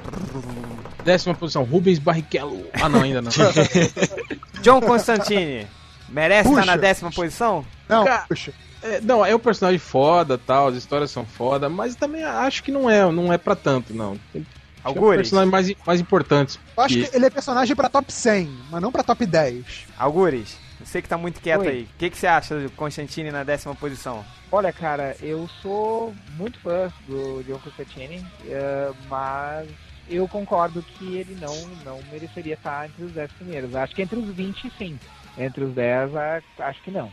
[1.04, 2.66] Décima posição, Rubens Barrichello.
[2.74, 3.32] Ah, não, ainda não.
[4.62, 5.68] John Constantine.
[6.10, 6.66] Merece estar Puxa.
[6.66, 7.66] na décima posição?
[7.88, 8.52] Não, Cara, puxa.
[8.82, 12.72] É, não, é um personagem foda, tal, as histórias são foda, mas também acho que
[12.72, 14.18] não é, não é pra tanto, não.
[14.34, 14.46] Tem tem
[14.84, 15.18] Algures?
[15.18, 16.58] personagens mais, mais importantes.
[16.78, 19.86] Eu acho que- que ele é personagem pra top 100, mas não pra top 10.
[19.98, 20.58] Algures?
[20.84, 21.68] Você que tá muito quieto Oi.
[21.68, 21.84] aí.
[21.84, 24.24] O que, que você acha do Constantine na décima posição?
[24.50, 29.68] Olha, cara, eu sou muito fã do John Constantine, eh, mas
[30.10, 31.56] eu concordo que ele não,
[31.86, 33.76] não mereceria estar entre os 10 primeiros.
[33.76, 35.00] Acho que entre os 20, sim.
[35.38, 37.12] Entre os 10, a- acho que não.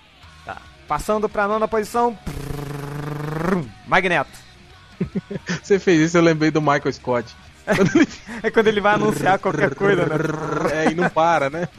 [0.89, 2.17] Passando pra nona posição.
[3.87, 4.31] Magneto.
[5.63, 7.35] Você fez isso, eu lembrei do Michael Scott.
[8.43, 10.15] É quando ele vai anunciar qualquer coisa, né?
[10.73, 11.69] É, e não para, né?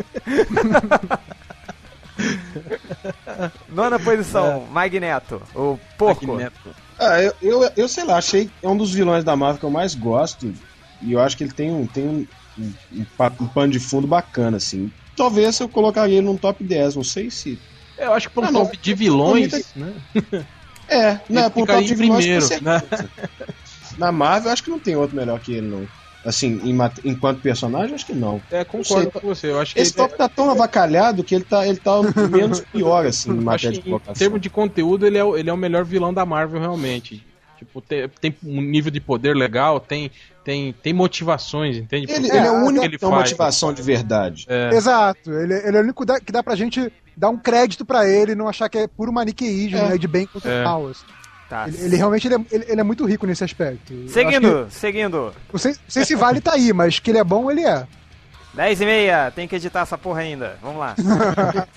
[3.69, 5.41] Nona posição, Magneto.
[5.55, 6.27] O porco.
[6.27, 6.75] Magneto.
[6.99, 9.69] Ah, eu, eu, eu sei lá, achei é um dos vilões da Marvel que eu
[9.69, 10.51] mais gosto.
[11.01, 12.27] E eu acho que ele tem um, tem um,
[12.57, 14.91] um, um pa- pano de fundo bacana, assim.
[15.15, 17.59] Talvez eu colocaria ele num top 10, não sei se.
[17.97, 18.63] Eu acho que pra um Ah, não.
[18.63, 19.95] top de vilões, né?
[20.89, 21.49] É, né?
[21.49, 22.81] Por um top de em vilões, primeiro, né?
[23.97, 25.89] Na Marvel, eu acho que não tem outro melhor que ele, não.
[26.23, 28.41] Assim, em enquanto personagem, acho que não.
[28.49, 29.21] É, concordo sei.
[29.21, 29.51] com você.
[29.51, 31.91] Eu acho que Esse ele- é- top tá tão avacalhado que ele tá, ele tá
[32.31, 34.13] menos pior, assim, em matéria de em colocação.
[34.15, 37.25] termos de conteúdo, ele é, o- ele é o melhor vilão da Marvel, realmente.
[37.57, 40.11] Tipo, tem, tem um nível de poder legal, tem,
[40.47, 42.09] tem, tem motivações, entende?
[42.09, 43.31] Ele, ele é É, o único que que tem uma faz.
[43.31, 44.45] motivação de verdade.
[44.47, 45.29] É, Exato.
[45.29, 48.33] Ele, ele é o único da- que dá pra gente dar um crédito pra ele,
[48.33, 49.89] não achar que é puro maniqueísmo, É.
[49.89, 50.63] né, de bem contra É.
[50.63, 50.87] mal.
[50.87, 51.03] assim.
[51.49, 51.67] Tá.
[51.67, 53.93] Ele, ele realmente ele é, ele- ele é muito rico nesse aspecto.
[54.07, 55.33] Seguindo, seguindo.
[55.47, 57.65] que- não, sei, não sei se vale tá aí, mas que ele é bom, ele
[57.65, 57.85] é.
[58.53, 60.57] 10 e meia, tem que editar essa porra ainda.
[60.61, 60.95] Vamos lá.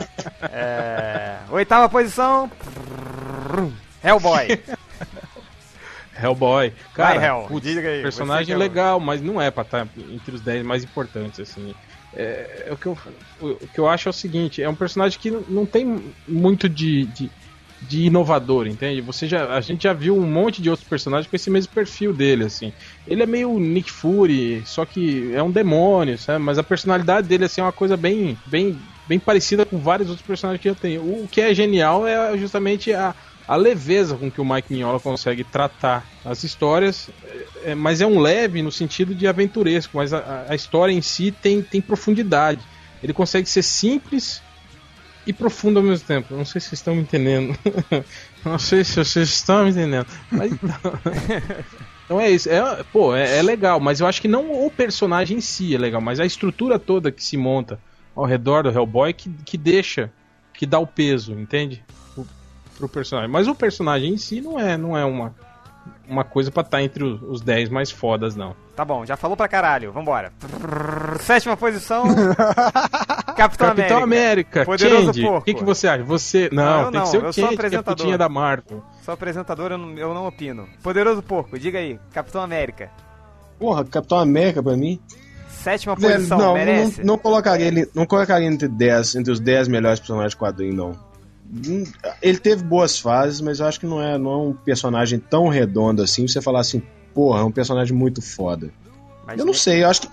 [0.53, 2.49] É, Oitava posição.
[4.03, 4.61] Hellboy.
[6.23, 6.73] Hellboy.
[6.93, 10.35] Cara, Vai, Hell, putz, diga aí, personagem é legal, mas não é pra estar entre
[10.35, 11.75] os 10 mais importantes, assim.
[12.13, 12.97] É, é o, que eu,
[13.39, 15.87] o, que eu acho é o seguinte, é um personagem que não- não tem
[16.27, 17.33] muito de, de,
[17.81, 19.01] de inovador, entende?
[19.01, 22.13] Você já, a gente já viu um monte de outros personagens com esse mesmo perfil
[22.13, 22.73] dele, assim.
[23.07, 26.45] Ele é meio Nick Fury, só que é um demônio, sabe?
[26.45, 30.27] Mas a personalidade dele, assim, é uma coisa bem, bem, bem parecida com vários outros
[30.27, 31.03] personagens que eu tenho.
[31.03, 33.15] O que é genial é justamente a,
[33.51, 37.11] a leveza com que o Mike Mignola consegue tratar as histórias,
[37.65, 41.33] é, mas é um leve no sentido de aventuresco, mas a, a história em si
[41.33, 42.61] tem, tem profundidade.
[43.03, 44.41] Ele consegue ser simples
[45.27, 46.33] e profundo ao mesmo tempo.
[46.33, 47.59] Não sei se vocês estão me entendendo.
[48.47, 50.07] Não sei se vocês estão me entendendo.
[50.31, 50.53] Mas
[52.07, 52.49] então, é isso.
[52.49, 55.79] É, pô, é, é legal, mas eu acho que não o personagem em si é
[55.79, 57.81] legal, mas a estrutura toda que se monta
[58.15, 60.09] ao redor do Hellboy que, que deixa,
[60.55, 61.83] que dá o peso, entende?
[62.81, 63.31] Pro, personagem.
[63.31, 65.35] Mas o personagem em si não é, não é uma,
[66.09, 68.55] uma coisa pra estar entre os, os 10 mais fodas, não.
[68.75, 69.93] Tá bom, já falou pra caralho.
[69.93, 70.33] Vambora.
[71.21, 72.05] Sétima posição.
[73.37, 74.03] Capitão, Capitão América.
[74.03, 75.39] América, Poderoso Change, porco.
[75.39, 76.03] o que, que você acha?
[76.05, 76.49] Você.
[76.53, 78.19] Não, Não, eu tem não, que ser eu o sou Change, que é apresentador.
[78.19, 78.83] da Marvel.
[79.05, 80.67] Sou apresentador, eu não, eu não opino.
[80.83, 81.99] Poderoso Porco, diga aí.
[82.13, 82.91] Capitão América.
[83.59, 85.01] Porra, Capitão América pra mim.
[85.49, 87.01] Sétima Velho, posição, não, merece?
[87.01, 90.75] não, não colocaria ele, não colocaria entre 10, entre os 10 melhores personagens de quadrinho,
[90.75, 91.10] não.
[91.53, 91.85] Hum,
[92.23, 95.49] Ele teve boas fases, mas eu acho que não é, não é um personagem tão
[95.49, 96.81] redondo assim, você falar assim,
[97.13, 98.71] porra, é um personagem muito foda.
[99.27, 100.09] Mas eu não sei, eu acho que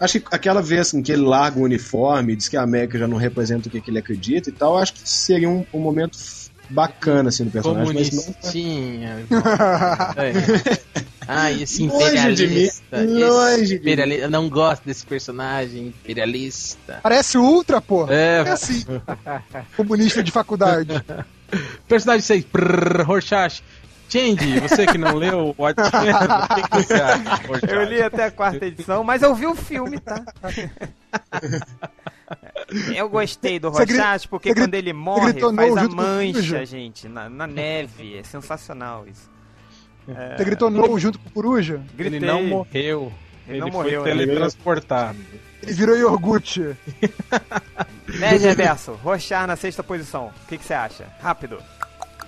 [0.00, 3.06] acho que aquela vez assim, que ele larga o uniforme, diz que a América já
[3.06, 6.16] não representa o que, ele acredita e tal, eu acho que seria um, um momento
[6.70, 8.34] bacana assim do personagem, mas não.
[10.16, 10.80] É.
[11.28, 12.96] Ai, esse Longe de mim, imperialista.
[13.02, 13.80] longe esse de mim.
[13.80, 14.22] imperialista.
[14.24, 16.98] Eu não gosto desse personagem imperialista.
[17.02, 18.12] Parece Ultra, porra.
[18.14, 18.84] É, É assim.
[19.76, 20.90] Comunista de faculdade.
[21.86, 23.62] personagem 6, prrr, Rorschach.
[24.10, 27.42] Change, você que não leu o Watchmen, o que, que você acha?
[27.68, 30.22] Eu li até a quarta edição, mas eu vi o filme, tá?
[32.94, 37.28] Eu gostei do Rorschach porque quando ele morre gritou faz não a mancha, gente, na,
[37.28, 38.16] na neve.
[38.16, 39.28] É sensacional isso.
[40.06, 41.82] Você gritou no junto com o Coruja?
[41.94, 42.18] Gritei.
[42.18, 43.12] Ele não morreu.
[43.46, 44.10] Ele Ele, não foi morreu, né?
[44.10, 45.18] teletransportado.
[45.62, 46.76] Ele virou iogurte.
[48.18, 50.32] Nerd Reverso, Rochar na sexta posição.
[50.44, 51.06] O que você acha?
[51.20, 51.58] Rápido.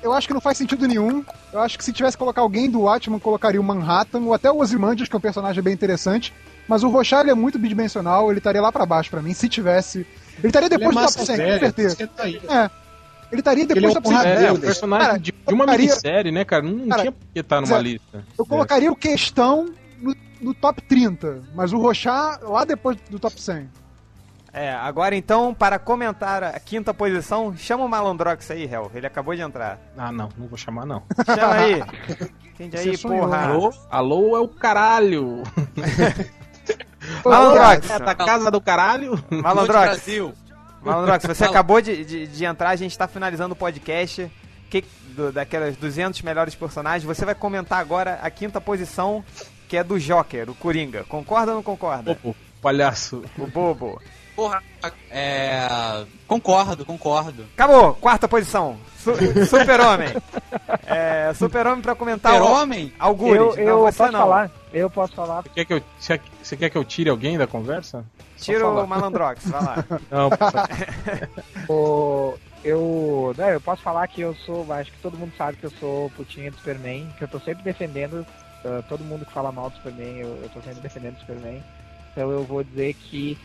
[0.02, 1.24] Eu acho que não faz sentido nenhum.
[1.52, 4.50] Eu acho que se tivesse que colocar alguém do Watchman, colocaria o Manhattan, ou até
[4.50, 6.32] o Ozymandias, que é um personagem bem interessante.
[6.68, 10.06] Mas o Rochard é muito bidimensional, ele estaria lá pra baixo pra mim, se tivesse.
[10.38, 12.06] Ele estaria Ele é depois do top 100, com certeza.
[12.08, 12.28] tá.
[12.28, 12.70] É.
[13.30, 14.16] Ele estaria depois Ele é do um top 100.
[14.18, 14.40] porradeiro.
[14.46, 14.64] É, o Deus.
[14.66, 16.62] personagem Cara, de, uma colocaria- minissérie, né, cara?
[16.62, 18.24] Não Cara, tinha por que estar numa Zé, lista.
[18.38, 23.40] Eu colocaria o Questão no, no top 30, mas o Rochard lá depois do top
[23.40, 23.68] 100.
[24.52, 28.90] É, agora então, para comentar a quinta posição, chama o Malandrox aí, Hel.
[28.94, 29.78] Ele acabou de entrar.
[29.96, 31.02] Ah, não, não vou chamar, não.
[31.24, 31.82] Chama aí.
[32.60, 33.46] Entende aí, porra.
[33.46, 33.74] Alô?
[33.90, 35.42] Alô é o caralho.
[37.24, 37.90] Malandrox.
[37.90, 39.24] É da casa do caralho.
[39.30, 39.86] Malandrox.
[39.86, 40.34] Brasil.
[40.82, 44.30] Malandrox, você acabou de, de, de entrar, a gente tá finalizando o podcast.
[44.68, 47.04] Que, do, daquelas 200 melhores personagens.
[47.04, 49.24] Você vai comentar agora a quinta posição,
[49.68, 51.04] que é do Joker, o Coringa.
[51.04, 52.12] Concorda ou não concorda?
[52.12, 53.22] Opa, palhaço.
[53.38, 54.00] O bobo.
[54.34, 54.62] Porra,
[55.10, 56.04] é.
[56.26, 57.44] Concordo, concordo.
[57.54, 58.78] Acabou, quarta posição.
[58.98, 59.14] Su-
[59.46, 60.08] Super-Homem.
[60.86, 62.92] É, Super-Homem pra comentar Super-Homem?
[62.98, 63.36] Algures.
[63.36, 64.20] Eu, não, eu você posso não.
[64.20, 64.50] falar.
[64.72, 65.42] Eu posso falar.
[65.42, 68.04] Você quer, que eu, você você quer que eu tire alguém da conversa?
[68.38, 69.84] Tira o Malandrox, vai lá.
[70.10, 70.30] Não,
[71.68, 75.64] O, eu, não, eu posso falar que eu sou, acho que todo mundo sabe que
[75.64, 78.26] eu sou putinha do Superman, que eu tô sempre defendendo,
[78.64, 81.62] ah, todo mundo que fala mal do Superman, eu, eu tô sempre defendendo o Superman.
[82.12, 83.38] Então eu vou dizer que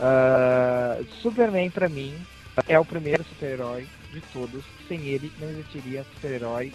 [0.00, 2.14] ah, Superman pra mim
[2.66, 4.64] é o primeiro super-herói de todos.
[4.88, 6.72] Sem ele não existiria super-herói,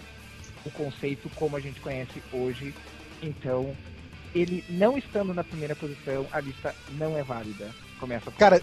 [0.64, 2.74] o conceito como a gente conhece hoje.
[3.22, 3.74] Então,
[4.34, 7.70] ele não estando na primeira posição, a lista não é válida.
[7.98, 8.62] Começa por Cara,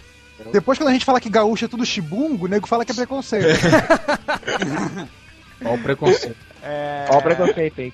[0.52, 2.94] depois quando a gente fala que gaúcho é tudo chibungo, o nego fala que é
[2.94, 3.46] preconceito.
[5.64, 6.36] Olha o preconceito.
[6.62, 7.06] É...
[7.10, 7.92] Ó o preconceito aí.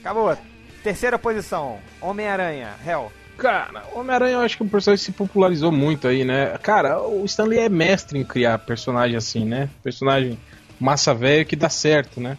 [0.00, 0.36] Acabou.
[0.82, 3.10] Terceira posição, Homem-Aranha, Hell.
[3.36, 6.56] Cara, o Homem-Aranha eu acho que o personagem se popularizou muito aí, né?
[6.62, 9.68] Cara, o Stanley é mestre em criar personagem assim, né?
[9.82, 10.38] Personagem
[10.78, 12.38] massa velho que dá certo, né?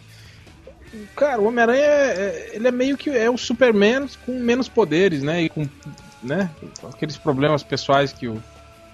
[1.14, 5.22] Cara, o Homem-Aranha é, é- ele é meio que é o Superman com menos poderes,
[5.22, 5.42] né?
[5.42, 5.68] E com,
[6.22, 6.50] né?
[6.92, 8.42] aqueles problemas pessoais que o,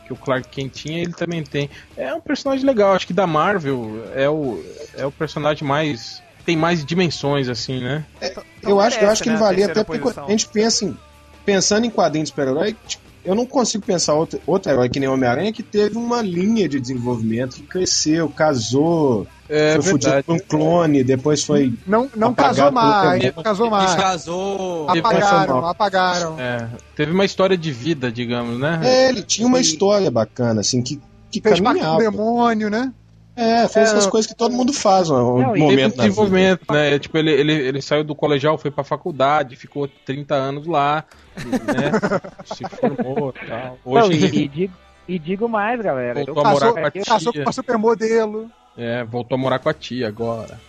[0.05, 1.71] que o Clark Kent tinha, ele também tem.
[1.97, 4.63] É um personagem legal, acho que da Marvel é o,
[4.97, 6.21] é o personagem mais.
[6.45, 8.05] tem mais dimensões, assim, né?
[8.21, 10.97] Então eu acho, eu acho que ele a valia até porque a gente pensa em.
[11.45, 15.09] Pensando em quadrinhos de super-herói, tipo, eu não consigo pensar outro, outro herói que nem
[15.09, 20.39] Homem-Aranha que teve uma linha de desenvolvimento, que cresceu, casou, É foi fudido por um
[20.39, 21.73] clone, depois foi.
[21.87, 23.93] Não, não casou mais, não casou mais.
[23.93, 24.89] Descasou.
[24.91, 26.41] Apagaram, apagaram.
[26.41, 28.81] É, teve uma história de vida, digamos, né?
[28.83, 31.99] É, ele tinha uma história bacana, assim, que, que Fez parte do caminhava.
[32.03, 32.93] demônio, né?
[33.35, 36.03] É, fez essas coisas que todo mundo faz Não, e Teve um momento da vida.
[36.03, 36.99] desenvolvimento, né?
[36.99, 41.05] Tipo, ele, ele, ele saiu do colegial, foi pra faculdade, ficou 30 anos lá,
[41.37, 42.21] né?
[42.55, 43.79] Se formou e tal.
[43.85, 44.75] Não, Hoje e, e digo,
[45.09, 46.15] e digo mais, galera.
[46.15, 47.43] voltou eu- a morar Casou, com a casou com tia.
[47.47, 48.51] uma supermodelo.
[48.77, 50.61] É, voltou a morar com a tia agora.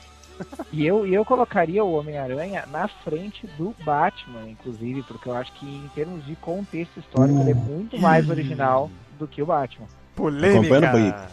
[0.71, 5.51] E eu, e eu colocaria o Homem-Aranha na frente do Batman, inclusive, porque eu acho
[5.53, 8.89] que em termos de contexto histórico ele é muito mais original
[9.19, 9.85] do que o Batman.
[10.15, 11.29] Polêmica.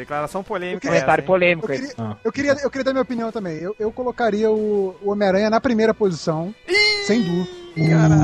[0.00, 0.86] Declaração polêmica.
[0.86, 1.22] Eu essa, Comentário?
[1.22, 1.72] Eu polêmico.
[1.72, 1.88] esse.
[1.88, 2.16] queria, Ah.
[2.24, 3.56] eu, queria, eu queria dar minha opinião também.
[3.58, 6.54] Eu, eu colocaria o, o Homem-Aranha na primeira posição,
[7.06, 7.50] sem dúvida.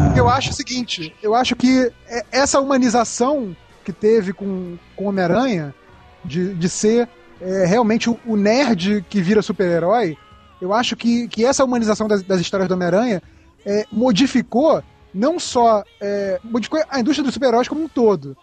[0.07, 3.55] Porque Eu acho o seguinte, eu acho que é- essa humanização
[3.85, 5.75] que teve com, com o Homem-Aranha,
[6.25, 7.09] de, de ser
[7.41, 10.17] é, realmente o, o nerd que vira super-herói,
[10.61, 13.23] eu acho que, que essa humanização das, das histórias do Homem-Aranha
[13.65, 14.83] é, modificou
[15.15, 18.37] não só é, modificou a indústria dos super-heróis como um todo.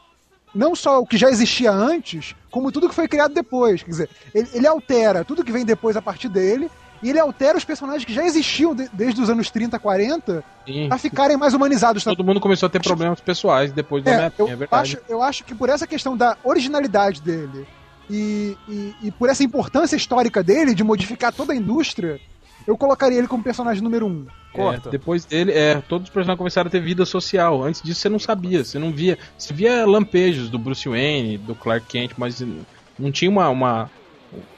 [0.53, 3.81] Não só o que já existia antes, como tudo que foi criado depois.
[3.81, 6.69] Quer dizer, ele, ele altera tudo que vem depois a partir dele,
[7.01, 10.87] e ele altera os personagens que já existiam de- desde os anos 30, 40, Sim.
[10.91, 12.15] a ficarem mais humanizados também.
[12.15, 14.81] Todo mundo começou a ter problemas pessoais depois do É, Homem-Aranha, eu, é verdade.
[14.97, 17.67] acho, eu acho que por essa questão da originalidade dele
[18.09, 22.19] e, e, e por essa importância histórica dele de modificar toda a indústria,
[22.67, 24.25] eu colocaria ele como personagem número um.
[24.51, 24.89] Corto.
[24.89, 27.63] É, depois dele, é, todos os personagens começaram a ter vida social.
[27.63, 29.17] Antes disso você não sabia, você não via.
[29.37, 32.39] Você via lampejos do Bruce Wayne, do Clark Kent, mas
[32.99, 33.89] não tinha uma, uma,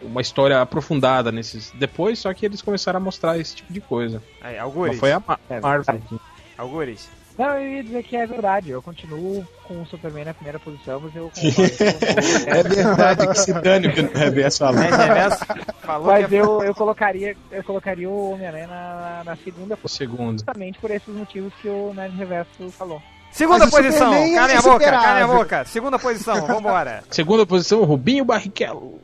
[0.02, 1.72] uma história aprofundada nesses.
[1.76, 4.22] Depois, só que eles começaram a mostrar esse tipo de coisa.
[4.42, 5.00] Aí, Mas Algures.
[5.00, 5.84] foi a É Marvel.
[5.96, 6.22] verdade.
[6.58, 7.10] Algures.
[7.38, 8.70] Não, eu ia dizer que é verdade.
[8.70, 13.36] Eu continuo com o Superman na primeira posição, mas eu concordo É com verdade que
[13.40, 14.82] se dane o que o Reverso falou.
[14.82, 15.46] Red Reverso
[15.82, 16.42] falou Mas que é...
[16.42, 20.34] eu, eu colocaria eu colocaria o Homem-Aranha na, na segunda O posição, segundo.
[20.34, 23.02] justamente por esses motivos que o Nerd Reverso falou.
[23.32, 24.14] Segunda Mas posição.
[24.14, 25.66] Superman é Calem a boca, calem a boca.
[25.66, 27.04] Segunda posição, vambora.
[27.12, 29.02] Segunda posição, Rubinho Barrichello.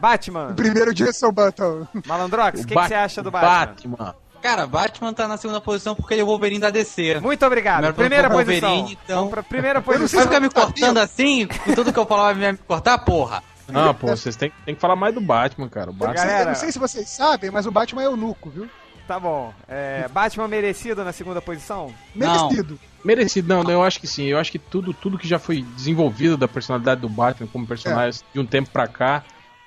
[0.00, 0.54] Batman.
[0.56, 1.86] Primeiro Jason Button.
[2.04, 3.96] Malandrox, o que, você acha do Batman?
[3.96, 4.14] Batman.
[4.44, 7.18] Cara, Batman tá na segunda posição porque ele é o Wolverine da DC.
[7.18, 7.94] Muito obrigado.
[7.94, 8.68] Primeira posição posição.
[8.68, 9.16] Wolverine, então.
[9.16, 10.20] Vamos pra primeira Vai posição.
[10.20, 11.46] ficar me cortando assim?
[11.46, 13.42] Com tudo que eu falava vai me cortar, porra.
[13.72, 15.88] Ah, pô, vocês têm, têm que falar mais do Batman, cara.
[15.88, 16.16] O Batman.
[16.16, 16.42] Galera.
[16.42, 18.68] Eu não sei se vocês sabem, mas o Batman é eunuco, viu?
[19.08, 19.50] Tá bom.
[19.66, 21.94] É, Batman merecido na segunda posição?
[22.14, 22.48] Não.
[22.48, 22.78] Merecido.
[23.02, 24.24] Merecido, não, eu acho que sim.
[24.24, 28.20] Eu acho que tudo, tudo que já foi desenvolvido da personalidade do Batman como personagem
[28.32, 29.24] de um tempo pra cá,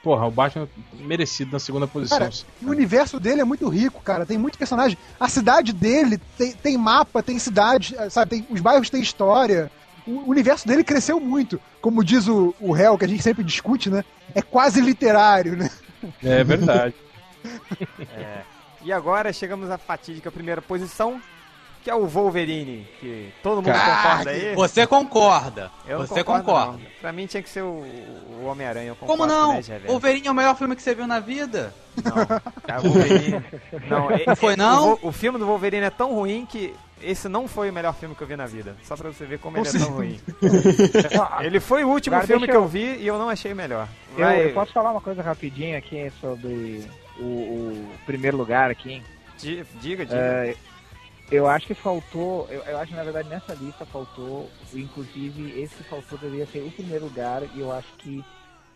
[0.08, 2.18] porra, o Batman merecido na segunda posição.
[2.18, 2.32] Cara,
[2.64, 4.26] o universo dele é muito rico, cara.
[4.26, 4.98] Tem muito personagem.
[5.20, 8.30] A cidade dele tem, tem mapa, tem cidade, eh, sabe?
[8.30, 9.70] Tem, os bairros têm história.
[10.08, 11.60] O universo dele cresceu muito.
[11.82, 14.06] Como diz o, o réu, que a gente sempre discute, né?
[14.34, 15.70] É quase literário, né?
[16.24, 16.96] É verdade.
[18.18, 18.42] É.
[18.84, 21.22] E agora chegamos à fatídica primeira posição,
[21.88, 24.54] que é o Wolverine, que todo mundo concorda aí.
[24.56, 25.72] Você concorda.
[25.88, 26.72] Eu não você concordo, concorda.
[26.74, 26.80] não.
[27.00, 27.82] Pra mim tinha que ser o,
[28.42, 28.90] o Homem-Aranha.
[28.90, 29.62] eu concordo Como com o não?
[29.88, 31.74] Wolverine é o melhor filme que você viu na vida.
[32.04, 33.42] Não, o Wolverine.
[33.88, 34.94] Não, e- foi, e- não?
[35.02, 38.14] O, o filme do Wolverine é tão ruim que esse não foi o melhor filme
[38.16, 38.76] que eu vi na vida.
[38.84, 40.20] Só pra você ver como ele é tão ruim.
[41.42, 43.88] Ele foi o último Agora filme que eu- eu vi e eu não achei melhor.
[44.18, 46.84] Eu, Vai, eu posso falar uma coisa rapidinho aqui sobre
[47.18, 49.02] o, o primeiro lugar aqui?
[49.38, 50.18] di- diga, diga.
[50.20, 50.56] É,
[51.32, 55.76] eu acho que faltou, eu, eu acho que na verdade nessa lista faltou, inclusive esse
[55.76, 58.24] que faltou deveria ser o primeiro lugar e eu acho que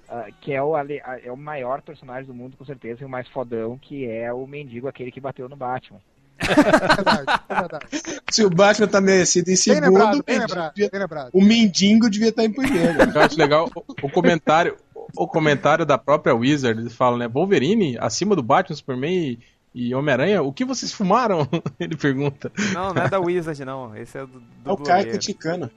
[0.10, 3.06] ah, que é o, ale- a- é o maior personagem do mundo com certeza e
[3.06, 6.00] o mais fodão que é o mendigo aquele que bateu no Batman.
[6.40, 7.86] É verdade, é verdade.
[8.32, 11.00] Se o Batman tá merecido em Bem segundo, lembrado, o bem mendigo lembrado, devia- bem
[11.00, 11.30] lembrado.
[11.34, 12.98] o mendigo devia estar em primeiro.
[13.16, 14.76] Eu acho legal o, o comentário.
[15.16, 17.28] O comentário da própria Wizard, ele fala, né?
[17.28, 19.40] Wolverine acima do Batman, Superman e,
[19.74, 21.48] e Homem-Aranha, o que vocês fumaram?
[21.80, 22.52] Ele pergunta.
[22.74, 23.96] Não, não é da Wizard, não.
[23.96, 25.10] Esse é do, do É o cara blogueiro.
[25.12, 25.72] criticando.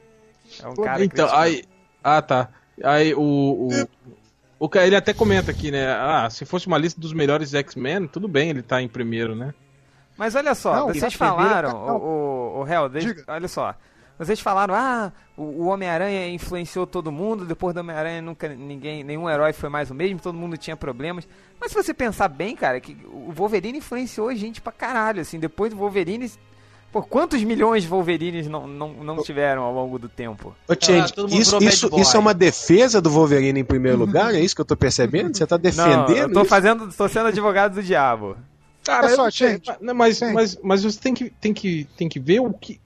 [0.62, 1.34] É um cara então, criticando.
[1.34, 1.64] aí.
[2.02, 2.48] Ah, tá.
[2.82, 3.20] Aí o.
[3.20, 3.68] o
[4.58, 5.92] o ca- ele até comenta aqui, né?
[5.92, 9.52] Ah, se fosse uma lista dos melhores X-Men, tudo bem, ele tá em primeiro, né?
[10.16, 13.24] Mas olha só, Não, vocês tá falaram, primeiro, tá- o, o, o Hel, deixa- Diga.
[13.28, 13.74] olha só.
[14.18, 19.52] Vocês falaram, ah, o, Homem-Aranha influenciou todo mundo, depois do Homem-Aranha nunca ninguém, nenhum herói
[19.52, 21.26] foi mais o mesmo, todo mundo tinha problemas.
[21.60, 25.38] Mas se você pensar bem, cara, que o Wolverine influenciou a gente pra caralho, assim,
[25.38, 26.30] depois do Wolverine.
[26.92, 30.54] Pô, quantos milhões de Wolverines não, não, não tiveram ao longo do tempo?
[30.68, 34.32] Ô, Change, todo mundo isso, isso, isso é uma defesa do Wolverine em primeiro lugar?
[34.32, 35.36] É isso que eu tô percebendo?
[35.36, 36.48] Você tá Não, defendendo eu tô isso?
[36.48, 36.92] fazendo.
[36.92, 38.36] tô sendo advogado do diabo.
[38.84, 41.88] Cara, Olha só, eu não gente, mas, mas, mas, mas você tem que, tem, que,
[41.96, 42.78] tem que ver o que.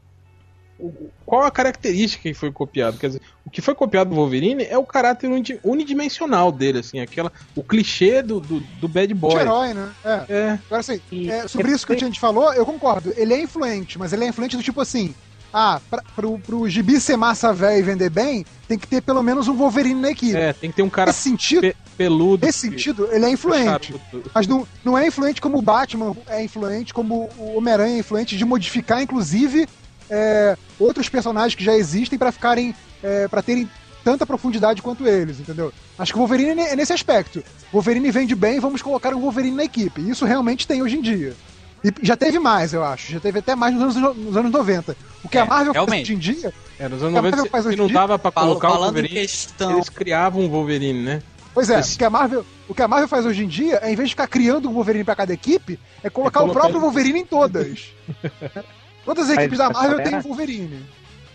[0.79, 2.97] O- qual a característica que foi copiado.
[2.99, 7.01] Quer dizer, o que foi copiado do Wolverine é o caráter uni- unidimensional dele, assim,
[7.01, 9.35] aquela, o clichê do, do, do bad boy.
[9.35, 9.91] Anti-herói, né?
[10.05, 10.25] É.
[10.29, 13.13] É, Agora assim, é, sobre isso que a gente falou, eu concordo.
[13.17, 15.15] Ele é influente, mas ele é influente do tipo assim.
[15.51, 19.23] Ah, pra, pro, pro gibi ser massa velho e vender bem, tem que ter pelo
[19.23, 20.37] menos um Wolverine na equipe.
[20.37, 22.45] é, tem que ter um cara Nesse sentido, pe- peludo.
[22.45, 23.95] nesse sentido, ele é influente.
[23.95, 24.31] charuto.
[24.35, 28.37] Mas não, não é influente como o Batman é influente, como o Homem-Aranha é influente
[28.37, 29.67] de modificar, inclusive,
[30.11, 32.75] é, outros personagens que já existem pra ficarem.
[33.03, 33.69] É, para terem
[34.03, 35.73] tanta profundidade quanto eles, entendeu?
[35.99, 37.39] Acho que o Wolverine é nesse aspecto.
[37.71, 40.01] O Wolverine vende bem, vamos colocar um Wolverine na equipe.
[40.01, 41.37] Isso realmente tem hoje em dia.
[41.85, 43.13] E já teve mais, eu acho.
[43.13, 44.97] Já teve até mais nos anos, nos anos 90.
[45.23, 46.07] O que É, a Marvel faz realmente.
[46.07, 46.53] hoje em dia.
[46.79, 48.97] É, nos anos A 90, Marvel se, faz se não dava pra colocar o falando
[48.99, 49.73] em Wolverine, questão.
[49.75, 51.23] eles criavam um Wolverine, né?
[51.55, 53.79] Pois é, Esse- o que, a Marvel, o que a Marvel faz hoje em dia,
[53.83, 56.47] é, em vez de ficar criando um Wolverine pra cada equipe, é colocar É o
[56.47, 57.93] colocar próprio ele- Wolverine em todas.
[59.09, 60.87] Todas as Mas equipes da essa Marvel galera- têm Wolverine.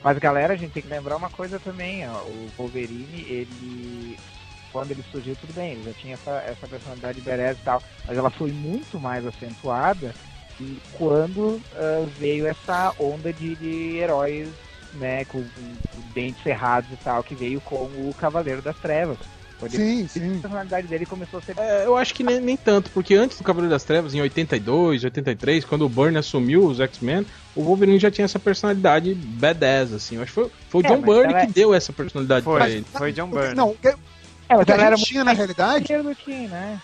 [0.03, 2.13] Mas galera, a gente tem que lembrar uma coisa também, ó.
[2.21, 4.19] O Wolverine, ele.
[4.71, 8.15] Quando ele surgiu, tudo bem, ele já tinha essa, essa personalidade badass e tal, mas
[8.17, 10.13] ela foi muito mais acentuada
[10.59, 14.49] e quando ah, veio essa onda de, de heróis,
[14.95, 19.17] né, com, com dentes cerrados e tal, que veio com o Cavaleiro das Trevas.
[19.60, 20.38] Quando ele- Sim, sim.
[20.38, 23.38] a personalidade dele começou a ser É, eu acho que nem, nem tanto, porque antes
[23.38, 27.26] do Cavaleiro das Trevas, em 82, 83, quando o Byrne assumiu os X-Men,
[27.56, 30.16] o Wolverine já tinha essa personalidade badass, assim.
[30.18, 32.43] Eu acho que foi, foi o É, John Byrne ela é- que deu essa personalidade
[32.43, 32.86] pra Foi, ele.
[32.91, 33.56] foi John O que- Byrne.
[33.56, 33.95] Não, que, É,
[34.49, 35.86] mas que era muito tinha na realidade,
[36.26, 36.80] que, né?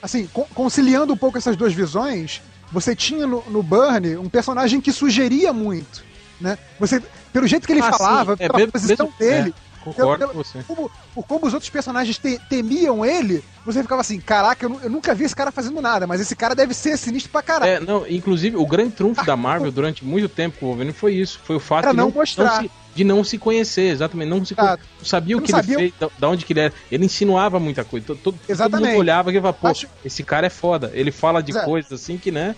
[0.00, 2.40] assim, con- conciliando um pouco essas duas visões,
[2.72, 6.04] você tinha no, no Burnie um personagem que sugeria muito,
[6.40, 6.56] né?
[6.78, 7.02] Você,
[7.32, 9.54] pelo jeito que ele Ah, sim, falava, é, pela mesmo- posição mesmo- dele,
[9.94, 10.62] Concordo pelo- com você.
[10.66, 14.90] como, por como os outros personagens te- temiam ele, você ficava assim, caraca, eu, eu
[14.90, 17.70] nunca vi esse cara fazendo nada, mas esse cara deve ser sinistro pra caralho.
[17.72, 21.14] É, não, inclusive, o grande trunfo da Marvel durante muito tempo com o Wolverine foi
[21.14, 21.40] isso.
[21.44, 22.62] Foi o fato de não mostrar.
[22.62, 24.28] se, de não se conhecer, exatamente.
[24.28, 26.72] Não, se, não sabia o Não que sabia ele fez, da, onde que ele era.
[26.90, 28.06] Ele insinuava muita coisa.
[28.06, 28.88] Todo, todo, todo Exatamente.
[28.90, 30.90] mundo olhava e falava, pô, Acho- esse cara é foda.
[30.94, 32.54] Ele fala de coisas assim que, né?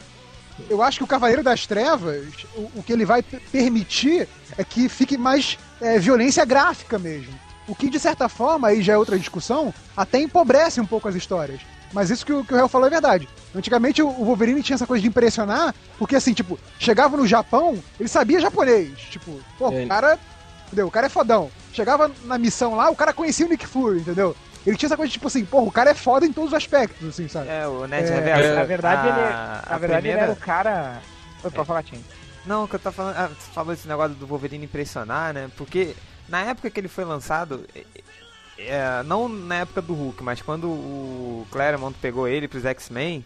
[0.68, 2.26] Eu acho que o Cavaleiro das Trevas,
[2.56, 7.32] o, o que ele vai permitir é que fique mais é, violência gráfica mesmo.
[7.66, 11.14] O que, de certa forma, aí já é outra discussão, até empobrece um pouco as
[11.14, 11.60] histórias.
[11.92, 13.28] Mas isso que o, que o Real falou é verdade.
[13.54, 18.08] Antigamente o, Wolverine tinha essa coisa de impressionar, porque assim, tipo, chegava no Japão, ele
[18.08, 18.98] sabia japonês.
[19.10, 19.84] Tipo, pô, É.
[19.84, 20.18] o cara.
[20.66, 20.86] Entendeu?
[20.86, 21.50] O cara é fodão.
[21.72, 24.36] Chegava na missão lá, o cara conhecia o Nick Fury, entendeu?
[24.66, 26.56] Ele tinha essa coisa de, tipo assim, porra, o cara é foda em todos os
[26.56, 27.48] aspectos, assim, sabe?
[27.48, 28.54] É, o Ned É, Reverso.
[28.54, 31.00] na verdade, a- ele, a na verdade primeira- ele era o cara.
[31.42, 32.04] Oi, pode falar, Tim.
[32.48, 33.14] Não, o que eu tô falando.
[33.16, 35.50] Ah, você falou esse negócio do Wolverine impressionar, né?
[35.56, 35.94] Porque
[36.28, 37.64] na época que ele foi lançado.
[37.74, 37.84] é,
[38.58, 43.24] é, não na época do Hulk, mas quando o Claremont pegou ele pros X-Men.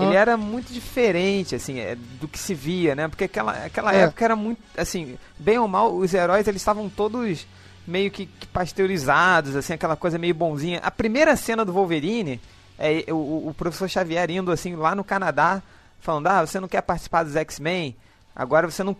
[0.00, 3.08] Ele era muito diferente, assim, é, do que se via, né?
[3.08, 4.04] Porque aquela, aquela É.
[4.04, 7.46] época era muito, assim, bem ou mal, os heróis, eles estavam todos
[7.86, 10.80] meio que, que pasteurizados, assim, aquela coisa meio bonzinha.
[10.82, 12.40] A primeira cena do Wolverine
[12.78, 15.62] é o, o professor Xavier indo, assim, lá no Canadá,
[16.00, 17.94] falando, ah, você não quer participar dos X-Men?
[18.34, 18.96] Agora você não.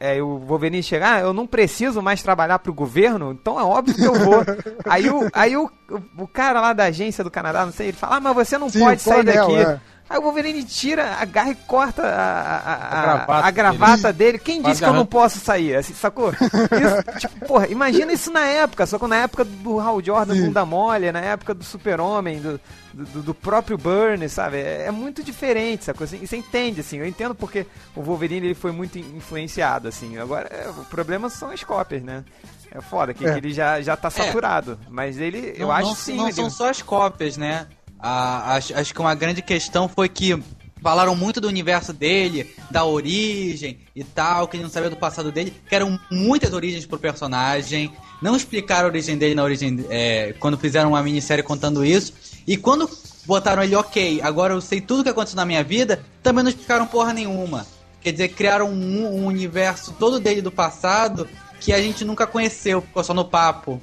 [0.00, 3.94] É, o Wolverine chegar, ah, eu não preciso mais trabalhar pro governo, então é óbvio
[3.94, 4.44] que eu vou.
[4.88, 5.70] aí o, aí o,
[6.18, 8.68] o, cara lá da agência do Canadá, não sei, ele fala, ah, mas você não
[8.68, 9.70] Sim, pode sair coronel, daqui.
[9.70, 9.80] é.
[10.12, 14.38] Aí o Wolverine tira, agarra e corta a, a, a, A gravata a gravata dele.
[14.38, 15.74] Quem Faz disse que eu não posso sair?
[15.74, 16.30] Assim, sacou?
[16.32, 20.46] Isso, tipo, porra, imagina isso na época, só que na época do Hal Jordan, Sim.
[20.46, 22.60] bunda mole, na época do Super-Homem, do,
[22.92, 24.58] do, do próprio Burns, sabe?
[24.58, 26.04] É, é muito diferente, sacou?
[26.04, 27.66] Assim, e você entende, assim, eu entendo porque
[27.96, 30.18] o Wolverine ele foi muito influenciado, assim.
[30.18, 32.24] Agora, é, o problema são as cópias, né?
[32.70, 33.32] É foda, que, É.
[33.32, 34.78] que ele já, já tá saturado.
[34.88, 36.16] Mas ele, eu não, acho não, sim.
[36.16, 37.66] não ele- são só as cópias, né?
[37.98, 40.42] Ah, acho, acho que uma grande questão foi que
[40.82, 45.30] falaram muito do universo dele, da origem e tal, que ele não sabia do passado
[45.30, 50.34] dele, que eram muitas origens pro personagem, não explicaram a origem dele na origem é,
[50.40, 52.12] quando fizeram uma minissérie contando isso,
[52.46, 52.90] e quando
[53.26, 56.84] botaram ele, ok, agora eu sei tudo que aconteceu na minha vida, também não explicaram
[56.86, 57.64] porra nenhuma.
[58.02, 61.28] Quer dizer, criaram um, um universo todo dele do passado
[61.60, 63.80] que a gente nunca conheceu, ficou só no papo.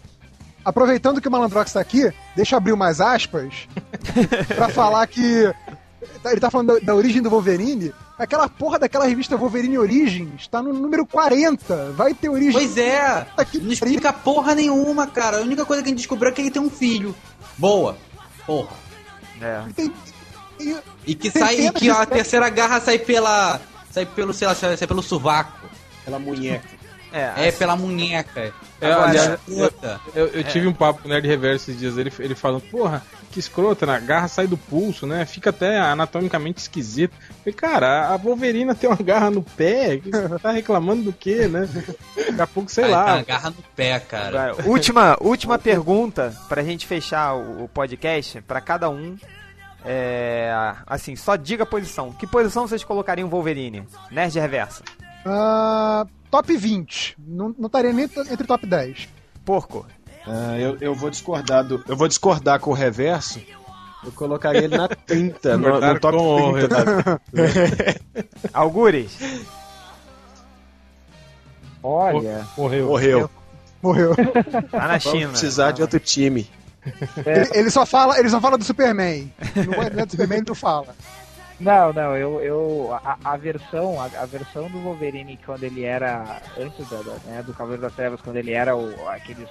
[0.66, 3.68] Aproveitando que o Malandrox tá aqui, deixa eu abrir umas aspas
[4.56, 5.50] pra falar que
[6.26, 7.94] ele tá falando da, da origem do Wolverine.
[8.18, 11.94] Aquela porra daquela revista Wolverine Origins tá no número 40.
[11.94, 12.52] Vai ter origem.
[12.52, 15.38] Pois é, que não explica porra nenhuma, cara.
[15.38, 17.16] A única coisa que a gente descobriu é que ele tem um filho.
[17.58, 17.96] Boa.
[18.46, 18.76] Porra.
[19.42, 19.64] É.
[19.74, 19.94] Tem-
[20.58, 23.62] tem- E que Tem sai, e que a terceira garra sai pela.
[23.92, 25.70] Sai pelo, sei lá, sai pelo sovaco.
[26.02, 26.80] Aquela munheca.
[27.12, 28.54] É, É pela munheca.
[28.80, 30.00] É, aliás, Escrota.
[30.14, 33.04] Eu, eu tive um papo com o Nerd Reverso esses dias, ele, ele falando, porra,
[33.32, 33.96] que escrota, né?
[33.96, 35.26] a garra sai do pulso, né?
[35.26, 37.14] Fica até anatomicamente esquisito.
[37.30, 40.00] Eu falei, cara, a Wolverina tem uma garra no pé,
[40.42, 41.68] tá reclamando do quê, né?
[42.16, 43.06] Daqui a pouco, sei Aí lá.
[43.06, 44.56] tá, agarra no pé, cara.
[44.66, 49.18] Última, última pergunta pra gente fechar o, o podcast, pra cada um.
[49.86, 50.52] É,
[50.86, 52.12] assim, só diga a posição.
[52.12, 53.86] Que posição vocês colocariam o Wolverine?
[54.12, 54.84] Nerd Reverso.
[55.26, 57.16] Ah, top 20.
[57.20, 59.08] Não, não estaria nem entre top 10.
[59.46, 59.86] Porco.
[60.28, 63.42] Ah, eu, eu vou discordar do, eu vou discordar com o reverso.
[64.04, 67.22] Eu colocaria ele na 30, no, no top com o 30.
[68.54, 69.18] Algures.
[71.82, 72.88] Olha, Morreu.
[72.88, 73.30] Morreu.
[73.82, 74.16] Morreu.
[74.16, 75.30] Tá na Vamos China.
[75.30, 76.50] precisar de outro time.
[77.26, 79.32] Ele, ele só fala, ele só fala do Superman.
[79.56, 80.96] Não é do Superman ele não fala.
[81.60, 86.42] Não, não, eu, eu a, a versão, a, a versão do Wolverine quando ele era
[86.58, 89.50] antes da, da, né, do Cavaleiro das Trevas, quando ele era o, aqueles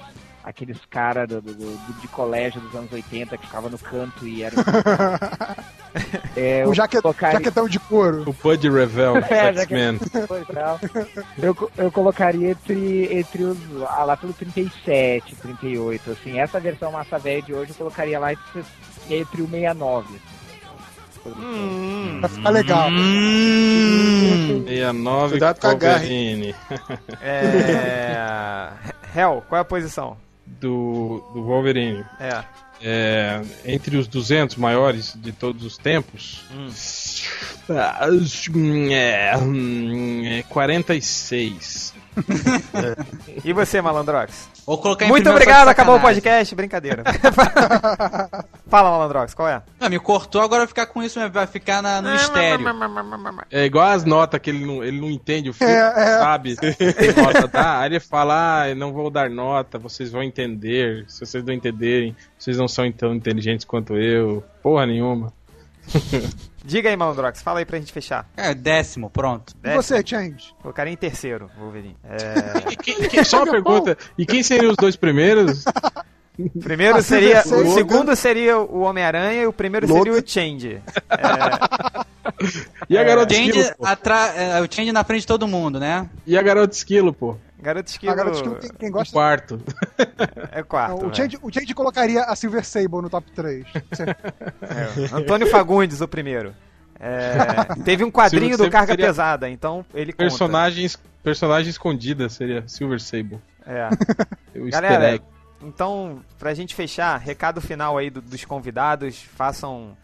[0.48, 4.42] aqueles cara do, do, do- de colégio dos anos 80 que ficava no canto e
[4.42, 4.54] era
[6.36, 8.24] é, o jaque, colocaria- jaquetão de couro.
[8.26, 9.98] O Bud Revel, É, X-Men.
[11.38, 13.58] Eu, eu colocaria entre, entre os.
[13.88, 16.38] ah, lá pelo 37, 38, assim.
[16.38, 18.64] Essa versão massa velha de hoje eu colocaria lá entre,
[19.10, 20.18] entre o 69.
[21.26, 22.88] Hum, Pra ficar legal.
[22.88, 24.64] Hum.
[24.66, 26.54] 69 Cuidado com a garra, Wolverine.
[27.20, 28.70] é...
[29.14, 30.16] Hell, qual é a posição?
[30.60, 32.04] Do, do Wolverine.
[32.18, 32.42] É.
[32.80, 36.68] É, entre os 200 maiores de todos os tempos, Hum.
[37.70, 38.06] ah,
[38.54, 41.92] hum, é, hum, é 46.
[43.44, 44.48] E você, Malandrox?
[44.68, 46.54] Vou colocar em Muito obrigado, acabou o podcast.
[46.54, 47.02] Brincadeira.
[48.68, 49.62] Fala, Malandrox, qual é?
[49.80, 52.66] Não, me cortou, agora vai ficar com isso, vai ficar na- no mistério.
[53.50, 56.18] É igual as notas que ele não, ele não entende, o filme É, é.
[56.18, 56.54] sabe
[57.16, 57.80] nota dá.
[57.80, 61.06] Aí ele fala, ah, eu não vou dar nota, vocês vão entender.
[61.08, 64.44] Se vocês não entenderem, vocês não são tão inteligentes quanto eu.
[64.62, 65.32] Porra nenhuma.
[66.68, 68.28] Diga aí, Malandrox, fala aí pra gente fechar.
[68.36, 69.54] É, décimo, pronto.
[69.64, 70.54] E você, Change?
[70.60, 71.96] Colocaria em terceiro, Wolverine.
[72.04, 72.72] É...
[72.72, 75.64] E quem- quem- só uma pergunta, e quem seriam os dois primeiros?
[76.62, 77.40] Primeiro seria.
[77.40, 77.72] O Surfer.
[77.72, 80.04] segundo seria o Homem-Aranha e o primeiro Logan.
[80.04, 80.82] seria o Change.
[81.10, 82.06] É,
[82.88, 83.86] E a garota Change, esquilo, pô?
[83.86, 84.26] atra...
[84.36, 86.08] é, o Change na frente de todo mundo, né?
[86.24, 87.36] E a garota esquilo, pô?
[87.60, 88.12] Garoto Esquilo.
[88.12, 89.12] Agora, acho que quem, quem O gosta.
[89.12, 89.60] quarto.
[90.52, 90.94] É quarto.
[90.96, 91.14] o, velho.
[91.16, 93.64] Change, o Change colocaria a Silver Sable no top 3.
[94.62, 96.54] É, Antônio Fagundes, o primeiro.
[97.00, 100.24] É, teve um quadrinho Silver do Carga seria- Pesada, então ele conta.
[100.24, 103.38] Personagens, personagem escondida seria Silver Sable.
[103.66, 103.88] É.
[104.58, 105.24] O easter Galera, egg.
[105.62, 109.96] então, pra gente fechar, recado final aí do- dos convidados, façam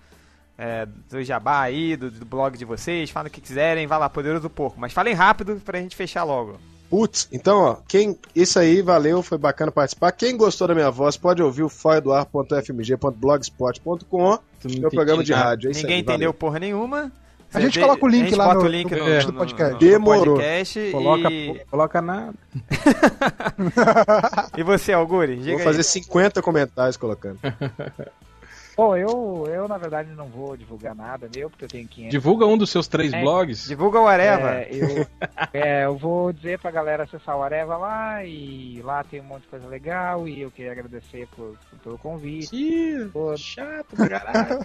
[0.56, 4.08] é, do jabá aí, do, do blog de vocês, falem o que quiserem, vai lá,
[4.08, 4.78] Poderoso Porco.
[4.78, 6.60] Mas falem rápido pra gente fechar logo.
[6.94, 10.12] Putz, então, ó, quem, isso aí, valeu, foi bacana participar.
[10.12, 11.68] Quem gostou da minha voz, pode ouvir o
[14.76, 15.44] não meu programa entendi de nada.
[15.44, 15.68] rádio.
[15.68, 16.34] É isso Ninguém aí, entendeu valeu.
[16.34, 17.10] porra nenhuma.
[17.52, 19.72] A gente coloca o link lá no- o link no- no, no no- podcast.
[19.72, 20.36] no Demorou.
[20.36, 21.60] podcast Coloca, e...
[21.68, 22.34] coloca nada.
[24.56, 25.38] e você, Algures?
[25.40, 25.64] Diga Vou aí.
[25.64, 27.40] fazer 50 comentários colocando.
[28.76, 32.10] Bom, eu, eu na verdade não vou divulgar nada meu, porque eu tenho 500.
[32.10, 33.66] Divulga um dos seus três É, blogs.
[33.66, 34.50] Divulga o Areva.
[34.54, 35.06] É, eu,
[35.54, 39.42] é, eu vou dizer pra galera acessar o Areva lá e lá tem um monte
[39.42, 42.54] de coisa legal e eu queria agradecer por, por- pelo convite.
[42.56, 44.58] Ih, Pô, chato caralho.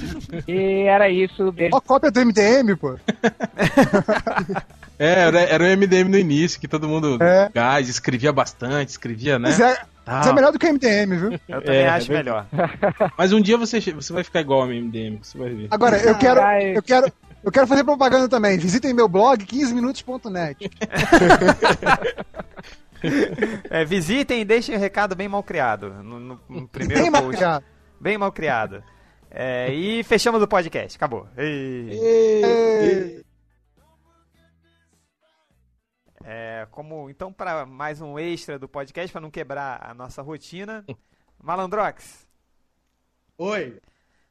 [0.48, 1.76] E era isso, beijo.
[1.76, 2.96] Ó, cópia do MDM, pô.
[4.98, 7.48] É, era, era o MDM no início, que todo mundo É.
[7.54, 9.48] gás, escrevia bastante, escrevia, né?
[9.48, 9.82] Mas é,
[10.18, 11.32] Mas é melhor do que o MDM, viu?
[11.48, 12.46] Eu também É, acho é melhor.
[13.16, 15.68] Mas um dia você, você vai ficar igual ao MDM, você vai ver.
[15.70, 16.76] Agora, eu quero, Ai.
[16.76, 17.12] eu quero,
[17.44, 18.58] eu quero fazer propaganda também.
[18.58, 20.70] Visitem meu blog 15minutos.net.
[23.70, 25.88] É, visitem e deixem o recado bem mal criado.
[26.02, 27.36] No, no- no primeiro Bem mal post.
[27.38, 27.64] criado.
[27.98, 28.82] Bem mal criado.
[29.30, 30.96] É, e fechamos o podcast.
[30.96, 31.26] Acabou.
[31.36, 31.88] Ei.
[31.90, 33.22] Ei.
[36.32, 40.84] É, como então para mais um extra do podcast para não quebrar a nossa rotina,
[41.42, 42.24] Malandrox,
[43.36, 43.80] Oi.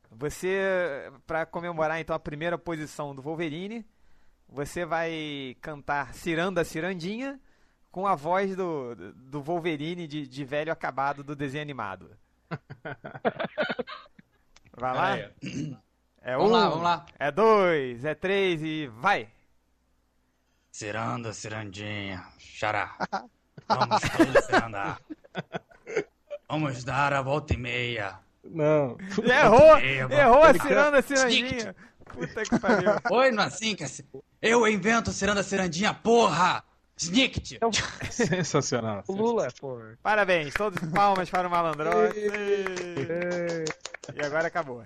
[0.10, 3.86] você para comemorar então a primeira posição do Wolverine,
[4.48, 7.38] você vai cantar Ciranda Cirandinha
[7.92, 12.12] com a voz do, do Wolverine de, de velho acabado do desenho animado.
[14.72, 15.18] Vai lá?
[16.22, 17.06] É Vamos um, lá, vamos lá.
[17.20, 19.30] É dois, é três e vai!
[20.72, 22.96] Ciranda, cirandinha, xará.
[23.68, 25.00] Vamos todos cirandar.
[26.48, 28.20] Vamos dar a volta e meia.
[28.44, 28.98] Não.
[29.24, 29.78] Errou!
[29.78, 30.14] Eba.
[30.16, 31.76] Errou a ciranda cirandinha!
[32.06, 32.92] Puta que pariu!
[33.12, 34.06] Oi, não é assim, que é ci-
[34.42, 36.64] Eu invento ciranda, cirandinha, porra!
[36.98, 37.60] Snicket!
[38.12, 39.04] Sensacional.
[39.08, 39.80] O Lula, pô.
[40.02, 42.14] Parabéns, todos palmas para o malandrox.
[44.16, 44.84] E agora acabou.